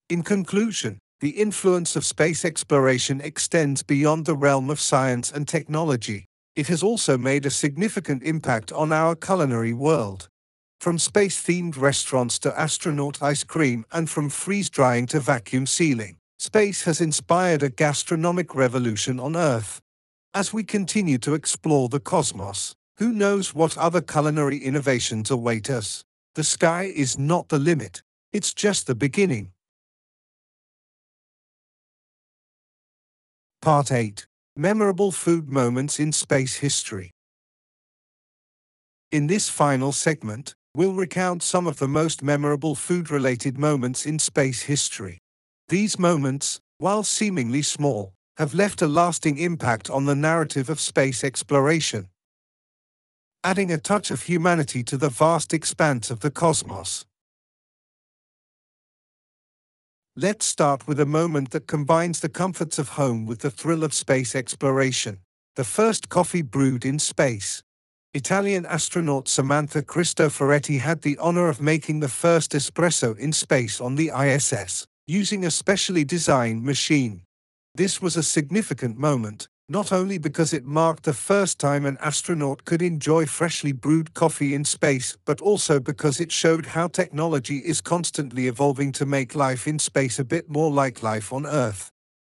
In 0.09 0.23
conclusion, 0.23 0.99
the 1.21 1.31
influence 1.31 1.95
of 1.95 2.05
space 2.05 2.45
exploration 2.45 3.21
extends 3.21 3.85
beyond 3.85 4.27
the 4.27 4.37
realm 4.37 4.69
of 4.69 4.81
science 4.81 5.31
and 5.31 5.47
technology. 5.47 6.25
It 6.57 6.67
has 6.69 6.83
also 6.83 7.17
made 7.17 7.47
a 7.47 7.51
significant 7.51 8.25
impact 8.25 8.73
on 8.73 8.93
our 8.93 9.15
culinary 9.15 9.73
world. 9.73 10.29
From 10.81 10.99
space 10.99 11.43
themed 11.43 11.79
restaurants 11.79 12.39
to 12.41 12.59
astronaut 12.59 13.23
ice 13.23 13.45
cream, 13.45 13.85
and 13.93 14.09
from 14.09 14.29
freeze 14.29 14.69
drying 14.69 15.07
to 15.07 15.21
vacuum 15.21 15.67
sealing, 15.67 16.19
space 16.39 16.83
has 16.85 17.01
inspired 17.01 17.63
a 17.63 17.71
gastronomic 17.71 18.55
revolution 18.55 19.19
on 19.19 19.37
Earth. 19.37 19.81
As 20.35 20.53
we 20.53 20.65
continue 20.65 21.19
to 21.19 21.35
explore 21.35 21.89
the 21.89 22.01
cosmos, 22.01 22.75
who 22.99 23.13
knows 23.13 23.55
what 23.55 23.79
other 23.79 24.01
culinary 24.01 24.59
innovations 24.59 25.31
await 25.31 25.71
us? 25.71 26.05
The 26.35 26.45
sky 26.45 26.93
is 26.95 27.19
not 27.19 27.49
the 27.49 27.59
limit, 27.59 28.03
it's 28.33 28.53
just 28.53 28.87
the 28.87 28.95
beginning. 28.95 29.53
Part 33.63 33.91
8 33.91 34.27
Memorable 34.57 35.11
Food 35.11 35.49
Moments 35.49 35.99
in 35.99 36.13
Space 36.13 36.57
History. 36.57 37.11
In 39.11 39.27
this 39.27 39.49
final 39.49 39.91
segment, 39.91 40.55
we'll 40.75 40.95
recount 40.95 41.43
some 41.43 41.67
of 41.67 41.79
the 41.79 41.89
most 41.89 42.23
memorable 42.23 42.75
food 42.75 43.11
related 43.11 43.59
moments 43.59 44.07
in 44.07 44.19
space 44.19 44.63
history. 44.63 45.19
These 45.69 45.99
moments, 45.99 46.61
while 46.79 47.03
seemingly 47.03 47.63
small, 47.63 48.13
have 48.37 48.55
left 48.55 48.83
a 48.83 48.87
lasting 48.87 49.39
impact 49.39 49.89
on 49.89 50.07
the 50.07 50.15
narrative 50.15 50.69
of 50.69 50.81
space 50.81 51.23
exploration, 51.23 52.09
adding 53.45 53.71
a 53.71 53.79
touch 53.79 54.11
of 54.11 54.23
humanity 54.23 54.83
to 54.83 54.97
the 54.97 55.09
vast 55.09 55.55
expanse 55.55 56.11
of 56.11 56.21
the 56.21 56.31
cosmos. 56.31 57.07
Let's 60.17 60.47
start 60.47 60.87
with 60.87 61.01
a 61.01 61.07
moment 61.07 61.51
that 61.51 61.67
combines 61.67 62.21
the 62.21 62.29
comforts 62.29 62.79
of 62.79 62.91
home 62.91 63.27
with 63.27 63.41
the 63.41 63.51
thrill 63.51 63.83
of 63.83 63.93
space 63.93 64.37
exploration. 64.37 65.19
The 65.57 65.65
first 65.65 66.09
coffee 66.09 66.43
brewed 66.43 66.85
in 66.85 67.01
space. 67.01 67.64
Italian 68.17 68.65
astronaut 68.67 69.27
Samantha 69.27 69.83
Cristoforetti 69.83 70.79
had 70.79 71.03
the 71.03 71.19
honor 71.19 71.49
of 71.49 71.61
making 71.61 71.99
the 71.99 72.09
first 72.09 72.53
espresso 72.53 73.19
in 73.19 73.33
space 73.33 73.81
on 73.81 73.97
the 73.97 74.13
ISS, 74.17 74.87
using 75.09 75.45
a 75.45 75.51
specially 75.51 76.05
designed 76.05 76.63
machine. 76.63 77.25
This 77.75 78.01
was 78.01 78.17
a 78.17 78.23
significant 78.23 78.97
moment, 78.97 79.49
not 79.69 79.91
only 79.91 80.19
because 80.19 80.53
it 80.53 80.65
marked 80.65 81.03
the 81.03 81.13
first 81.13 81.59
time 81.59 81.85
an 81.85 81.99
astronaut 82.01 82.65
could 82.65 82.83
enjoy 82.83 83.27
freshly 83.27 83.73
brewed 83.73 84.15
coffee 84.15 84.55
in 84.55 84.65
space, 84.65 85.17
but 85.25 85.41
also 85.41 85.81
because 85.81 86.21
it 86.21 86.31
showed 86.31 86.67
how 86.67 86.87
technology 86.87 87.59
is 87.65 87.81
constantly 87.81 88.47
evolving 88.47 88.93
to 88.93 89.05
make 89.05 89.35
life 89.35 89.67
in 89.67 89.81
space 89.81 90.21
a 90.21 90.25
bit 90.25 90.49
more 90.49 90.71
like 90.71 91.03
life 91.03 91.33
on 91.33 91.47
Earth. 91.47 91.91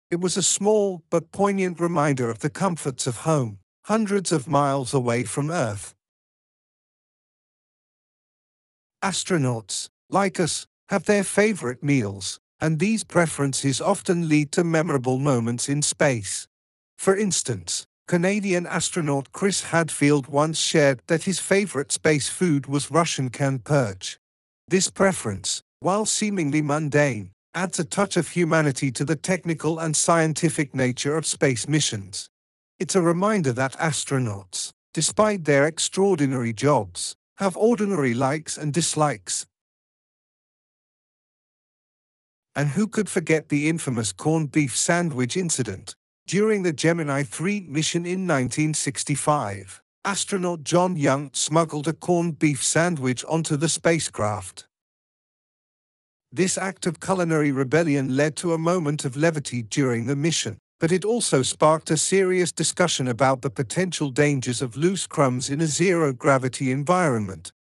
It 0.10 0.22
was 0.22 0.38
a 0.38 0.44
small 0.44 1.04
but 1.10 1.34
poignant 1.34 1.82
reminder 1.82 2.30
of 2.30 2.40
the 2.40 2.50
comforts 2.50 3.06
of 3.06 3.18
home, 3.18 3.60
hundreds 3.86 4.32
of 4.32 4.48
miles 4.48 4.94
away 4.94 5.24
from 5.24 5.52
Earth. 5.52 5.94
Astronauts, 9.04 9.90
like 10.10 10.40
us, 10.40 10.66
have 10.88 11.04
their 11.04 11.24
favorite 11.24 11.84
meals, 11.84 12.40
and 12.62 12.80
these 12.80 13.04
preferences 13.04 13.82
often 13.82 14.30
lead 14.30 14.54
to 14.54 14.64
memorable 14.64 15.20
moments 15.20 15.68
in 15.68 15.82
space. 15.82 16.48
For 16.98 17.18
instance, 17.18 17.86
Canadian 18.08 18.66
astronaut 18.68 19.34
Chris 19.34 19.64
Hadfield 19.64 20.28
once 20.28 20.60
shared 20.60 21.02
that 21.08 21.24
his 21.24 21.40
favorite 21.40 21.92
space 21.92 22.30
food 22.30 22.68
was 22.68 22.92
Russian 22.92 23.30
canned 23.30 23.66
perch. 23.66 24.18
This 24.70 24.90
preference, 24.90 25.62
while 25.82 26.06
seemingly 26.06 26.62
mundane, 26.62 27.32
adds 27.54 27.80
a 27.80 27.84
touch 27.84 28.16
of 28.16 28.30
humanity 28.30 28.92
to 28.92 29.04
the 29.04 29.18
technical 29.18 29.78
and 29.78 29.96
scientific 29.96 30.74
nature 30.74 31.18
of 31.18 31.26
space 31.26 31.68
missions. 31.68 32.30
It's 32.84 32.96
a 32.96 33.02
reminder 33.02 33.54
that 33.54 33.80
astronauts, 33.80 34.74
despite 34.94 35.46
their 35.46 35.66
extraordinary 35.66 36.52
jobs, 36.52 37.16
have 37.38 37.56
ordinary 37.56 38.14
likes 38.14 38.58
and 38.58 38.74
dislikes. 38.74 39.46
And 42.54 42.72
who 42.72 42.88
could 42.88 43.08
forget 43.08 43.48
the 43.48 43.70
infamous 43.70 44.12
corned 44.12 44.52
beef 44.52 44.76
sandwich 44.76 45.38
incident? 45.38 45.96
During 46.28 46.64
the 46.64 46.74
Gemini 46.74 47.24
3 47.24 47.68
mission 47.70 48.06
in 48.06 48.28
1965, 48.28 49.82
astronaut 50.04 50.66
John 50.66 50.98
Young 50.98 51.30
smuggled 51.32 51.88
a 51.88 51.94
corned 51.94 52.38
beef 52.38 52.62
sandwich 52.62 53.24
onto 53.30 53.56
the 53.56 53.70
spacecraft. 53.70 54.68
This 56.34 56.58
act 56.58 56.86
of 56.86 57.00
culinary 57.00 57.54
rebellion 57.54 58.18
led 58.18 58.36
to 58.38 58.52
a 58.52 58.58
moment 58.58 59.06
of 59.06 59.16
levity 59.16 59.62
during 59.62 60.08
the 60.08 60.18
mission, 60.18 60.58
but 60.84 60.92
it 60.92 61.06
also 61.06 61.42
sparked 61.42 61.90
a 61.92 61.96
serious 61.96 62.52
discussion 62.52 63.08
about 63.08 63.42
the 63.42 63.50
potential 63.50 64.10
dangers 64.10 64.62
of 64.62 64.76
loose 64.76 65.08
crumbs 65.08 65.50
in 65.50 65.62
a 65.62 65.66
zero-gravity 65.66 66.74
environment. 66.74 67.54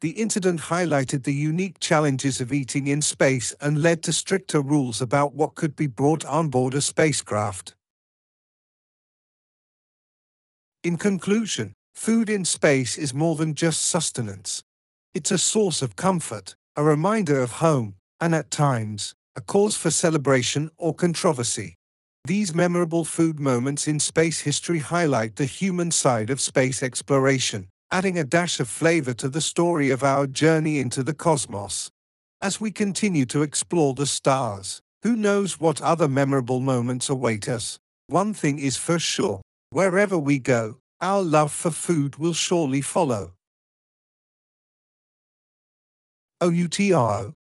The 0.00 0.12
incident 0.12 0.60
highlighted 0.60 1.24
the 1.24 1.34
unique 1.34 1.78
challenges 1.78 2.40
of 2.40 2.54
eating 2.54 2.86
in 2.86 3.02
space 3.02 3.54
and 3.60 3.82
led 3.82 4.02
to 4.04 4.14
stricter 4.14 4.62
rules 4.62 5.02
about 5.02 5.34
what 5.34 5.56
could 5.56 5.76
be 5.76 5.88
brought 5.88 6.24
on 6.24 6.48
board 6.48 6.72
a 6.72 6.80
spacecraft. 6.80 7.74
In 10.82 10.96
conclusion, 10.96 11.74
food 11.94 12.30
in 12.30 12.46
space 12.46 12.96
is 12.96 13.12
more 13.12 13.36
than 13.36 13.54
just 13.54 13.82
sustenance. 13.82 14.62
It's 15.12 15.30
a 15.30 15.36
source 15.36 15.82
of 15.82 15.96
comfort, 15.96 16.54
a 16.76 16.82
reminder 16.82 17.42
of 17.42 17.60
home, 17.60 17.96
and 18.22 18.34
at 18.34 18.50
times, 18.50 19.12
a 19.36 19.42
cause 19.42 19.76
for 19.76 19.90
celebration 19.90 20.70
or 20.78 20.94
controversy. 20.94 21.76
These 22.24 22.54
memorable 22.54 23.04
food 23.04 23.40
moments 23.40 23.88
in 23.88 23.98
space 24.00 24.40
history 24.40 24.78
highlight 24.78 25.36
the 25.36 25.44
human 25.44 25.90
side 25.90 26.30
of 26.30 26.40
space 26.40 26.82
exploration, 26.82 27.68
adding 27.90 28.18
a 28.18 28.24
dash 28.24 28.60
of 28.60 28.68
flavor 28.68 29.14
to 29.14 29.28
the 29.28 29.40
story 29.40 29.90
of 29.90 30.02
our 30.02 30.26
journey 30.26 30.78
into 30.78 31.02
the 31.02 31.14
cosmos. 31.14 31.90
As 32.42 32.60
we 32.60 32.70
continue 32.70 33.26
to 33.26 33.42
explore 33.42 33.94
the 33.94 34.06
stars, 34.06 34.80
who 35.02 35.16
knows 35.16 35.60
what 35.60 35.80
other 35.80 36.08
memorable 36.08 36.60
moments 36.60 37.08
await 37.08 37.48
us? 37.48 37.78
One 38.06 38.34
thing 38.34 38.58
is 38.58 38.76
for 38.76 38.98
sure 38.98 39.40
Wherever 39.72 40.18
we 40.18 40.40
go, 40.40 40.78
our 41.00 41.22
love 41.22 41.52
for 41.52 41.70
food 41.70 42.16
will 42.16 42.32
surely 42.32 42.80
follow. 42.80 43.34
OUTRO. 46.40 47.34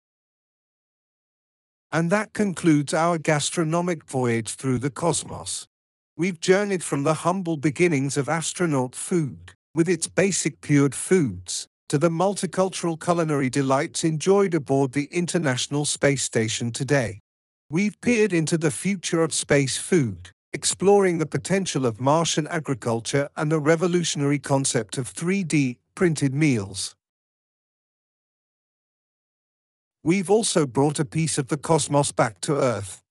And 1.96 2.10
that 2.10 2.34
concludes 2.34 2.92
our 2.92 3.16
gastronomic 3.16 4.04
voyage 4.04 4.56
through 4.56 4.80
the 4.80 4.90
cosmos. 4.90 5.66
We've 6.14 6.38
journeyed 6.38 6.84
from 6.84 7.04
the 7.04 7.14
humble 7.24 7.56
beginnings 7.56 8.18
of 8.18 8.28
astronaut 8.28 8.94
food, 8.94 9.54
with 9.74 9.88
its 9.88 10.06
basic 10.06 10.60
pured 10.60 10.94
foods, 10.94 11.68
to 11.88 11.96
the 11.96 12.10
multicultural 12.10 13.02
culinary 13.02 13.48
delights 13.48 14.04
enjoyed 14.04 14.52
aboard 14.52 14.92
the 14.92 15.08
International 15.10 15.86
Space 15.86 16.22
Station 16.22 16.70
today. 16.70 17.20
We've 17.70 17.98
peered 18.02 18.34
into 18.34 18.58
the 18.58 18.70
future 18.70 19.22
of 19.22 19.32
space 19.32 19.78
food, 19.78 20.32
exploring 20.52 21.16
the 21.16 21.24
potential 21.24 21.86
of 21.86 21.98
Martian 21.98 22.46
agriculture 22.48 23.30
and 23.38 23.50
the 23.50 23.58
revolutionary 23.58 24.38
concept 24.38 24.98
of 24.98 25.14
3D 25.14 25.78
printed 25.94 26.34
meals. 26.34 26.95
We've 30.06 30.30
also 30.30 30.68
brought 30.68 31.00
a 31.00 31.04
piece 31.04 31.36
of 31.36 31.48
the 31.48 31.56
cosmos 31.56 32.12
back 32.12 32.40
to 32.42 32.54
Earth. 32.54 33.02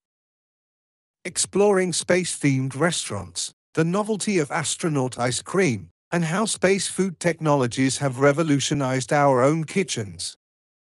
Exploring 1.25 1.91
space 1.91 2.39
themed 2.39 2.79
restaurants, 2.79 3.51
the 3.73 3.83
novelty 3.83 4.39
of 4.39 4.49
astronaut 4.49 5.19
ice 5.19 5.41
cream, 5.41 5.89
and 6.09 6.23
how 6.23 6.45
space 6.45 6.87
food 6.87 7.19
technologies 7.19 7.97
have 7.97 8.21
revolutionized 8.21 9.11
our 9.11 9.43
own 9.43 9.65
kitchens. 9.65 10.37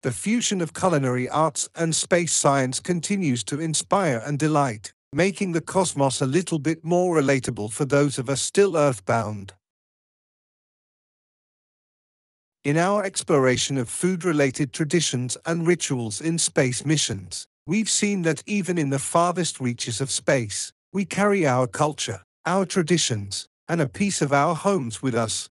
The 0.03 0.11
fusion 0.11 0.61
of 0.61 0.75
culinary 0.75 1.29
arts 1.29 1.68
and 1.77 1.94
space 1.94 2.33
science 2.33 2.81
continues 2.81 3.44
to 3.44 3.61
inspire 3.61 4.20
and 4.27 4.37
delight 4.37 4.92
making 5.12 5.53
the 5.53 5.61
cosmos 5.61 6.20
a 6.20 6.27
little 6.27 6.59
bit 6.59 6.85
more 6.85 7.16
relatable 7.16 7.73
for 7.73 7.85
those 7.85 8.18
of 8.18 8.29
us 8.29 8.42
still 8.42 8.77
earthbound. 8.77 9.53
In 12.62 12.77
our 12.77 13.03
exploration 13.03 13.79
of 13.79 13.88
food-related 13.88 14.75
traditions 14.75 15.35
and 15.46 15.66
rituals 15.66 16.20
in 16.20 16.37
space 16.37 16.85
missions, 16.85 17.46
we've 17.66 17.88
seen 17.88 18.20
that 18.23 18.42
even 18.44 18.77
in 18.77 18.90
the 18.90 18.99
farthest 18.99 19.61
reaches 19.61 19.99
of 19.99 20.11
space, 20.11 20.70
we 20.92 21.07
carry 21.07 21.46
our 21.46 21.66
culture, 21.66 22.20
our 22.44 22.66
traditions, 22.66 23.49
and 23.66 23.81
a 23.81 23.88
piece 23.88 24.20
of 24.20 24.35
our 24.35 24.55
homes 24.55 25.01
with 25.01 25.14
us. 25.14 25.49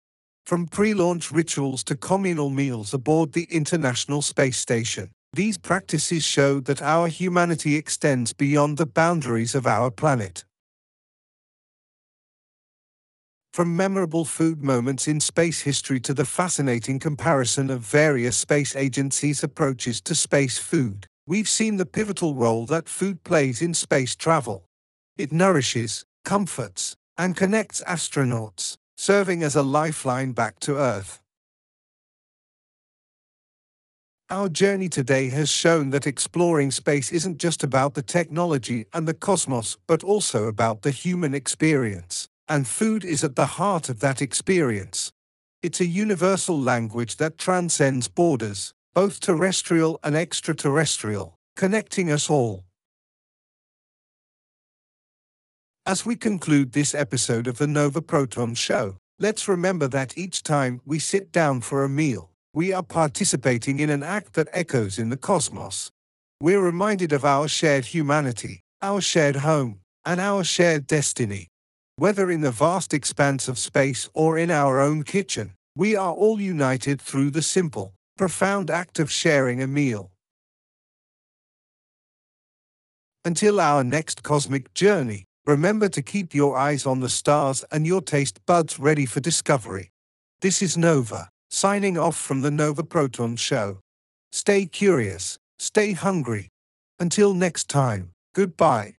From 0.47 0.65
pre-launch 0.65 1.31
rituals 1.31 1.83
to 1.83 1.95
communal 1.95 2.49
meals 2.49 2.91
aboard 2.91 3.33
the 3.33 3.47
International 3.51 4.23
Space 4.23 4.57
Station, 4.57 5.11
these 5.31 5.59
practices 5.59 6.23
show 6.23 6.59
that 6.61 6.81
our 6.81 7.07
humanity 7.07 7.75
extends 7.75 8.33
beyond 8.33 8.77
the 8.77 8.87
boundaries 8.87 9.53
of 9.53 9.67
our 9.67 9.91
planet. 9.91 10.43
From 13.55 13.77
memorable 13.77 14.25
food 14.25 14.61
moments 14.61 15.07
in 15.07 15.21
space 15.21 15.61
history 15.61 16.01
to 16.01 16.13
the 16.13 16.25
fascinating 16.25 16.99
comparison 16.99 17.69
of 17.69 17.79
various 17.79 18.35
space 18.35 18.75
agencies' 18.75 19.43
approaches 19.43 20.01
to 20.01 20.13
space 20.13 20.57
food, 20.57 21.07
we've 21.25 21.47
seen 21.47 21.77
the 21.77 21.85
pivotal 21.85 22.35
role 22.35 22.65
that 22.65 22.89
food 22.89 23.23
plays 23.23 23.61
in 23.61 23.73
space 23.73 24.13
travel. 24.13 24.65
It 25.17 25.31
nourishes, 25.31 26.03
comforts, 26.25 26.97
and 27.17 27.37
connects 27.37 27.81
astronauts, 27.87 28.75
serving 28.97 29.41
as 29.41 29.55
a 29.55 29.63
lifeline 29.63 30.33
back 30.33 30.59
to 30.59 30.75
Earth. 30.75 31.21
Our 34.29 34.49
journey 34.49 34.89
today 34.89 35.29
has 35.29 35.49
shown 35.49 35.91
that 35.91 36.05
exploring 36.05 36.71
space 36.71 37.09
isn't 37.13 37.37
just 37.37 37.63
about 37.63 37.93
the 37.93 38.03
technology 38.03 38.85
and 38.91 39.07
the 39.07 39.13
cosmos, 39.13 39.77
but 39.87 40.03
also 40.03 40.47
about 40.49 40.81
the 40.81 40.91
human 40.91 41.33
experience. 41.33 42.27
And 42.47 42.67
food 42.67 43.03
is 43.03 43.23
at 43.23 43.35
the 43.35 43.57
heart 43.57 43.89
of 43.89 44.01
that 44.01 44.21
experience. 44.21 45.11
It's 45.63 45.81
a 45.81 45.85
universal 45.85 46.59
language 46.59 47.17
that 47.17 47.39
transcends 47.39 48.07
borders, 48.07 48.71
both 48.93 49.19
terrestrial 49.19 49.99
and 50.03 50.15
extraterrestrial, 50.15 51.35
connecting 51.55 52.11
us 52.11 52.29
all. 52.29 52.65
As 55.87 56.05
we 56.05 56.15
conclude 56.15 56.71
this 56.71 56.93
episode 56.93 57.47
of 57.47 57.57
the 57.57 57.67
Nova 57.67 58.01
Proton 58.01 58.53
Show, 58.53 58.97
let's 59.19 59.47
remember 59.47 59.87
that 59.87 60.17
each 60.17 60.43
time 60.43 60.81
we 60.85 60.99
sit 60.99 61.31
down 61.31 61.61
for 61.61 61.83
a 61.83 61.89
meal, 61.89 62.29
we 62.53 62.73
are 62.73 62.83
participating 62.83 63.79
in 63.79 63.89
an 63.89 64.03
act 64.03 64.33
that 64.33 64.49
echoes 64.53 64.99
in 64.99 65.09
the 65.09 65.17
cosmos. 65.17 65.91
We're 66.39 66.61
reminded 66.61 67.11
of 67.11 67.25
our 67.25 67.47
shared 67.47 67.85
humanity, 67.85 68.61
our 68.81 69.01
shared 69.01 69.37
home, 69.37 69.79
and 70.05 70.21
our 70.21 70.43
shared 70.43 70.85
destiny. 70.85 71.49
Whether 71.97 72.29
in 72.29 72.41
the 72.41 72.51
vast 72.51 72.93
expanse 72.93 73.47
of 73.47 73.57
space 73.57 74.09
or 74.13 74.37
in 74.37 74.51
our 74.51 74.79
own 74.79 75.03
kitchen, 75.03 75.53
we 75.75 75.95
are 75.95 76.13
all 76.13 76.41
united 76.41 77.01
through 77.01 77.31
the 77.31 77.41
simple, 77.41 77.93
profound 78.17 78.69
act 78.69 78.99
of 78.99 79.11
sharing 79.11 79.61
a 79.61 79.67
meal. 79.67 80.11
Until 83.23 83.59
our 83.59 83.83
next 83.83 84.23
cosmic 84.23 84.73
journey, 84.73 85.23
remember 85.45 85.89
to 85.89 86.01
keep 86.01 86.35
your 86.35 86.57
eyes 86.57 86.85
on 86.85 86.99
the 86.99 87.09
stars 87.09 87.63
and 87.71 87.87
your 87.87 88.01
taste 88.01 88.39
buds 88.45 88.77
ready 88.77 89.05
for 89.05 89.19
discovery. 89.19 89.89
This 90.41 90.61
is 90.61 90.77
Nova 90.77 91.29
signing 91.49 91.97
off 91.97 92.17
from 92.17 92.41
the 92.41 92.51
Nova 92.51 92.83
Proton 92.83 93.37
Show. 93.37 93.79
Stay 94.33 94.65
curious, 94.65 95.37
stay 95.57 95.93
hungry. 95.93 96.49
Until 96.99 97.33
next 97.33 97.69
time, 97.69 98.11
goodbye. 98.33 98.95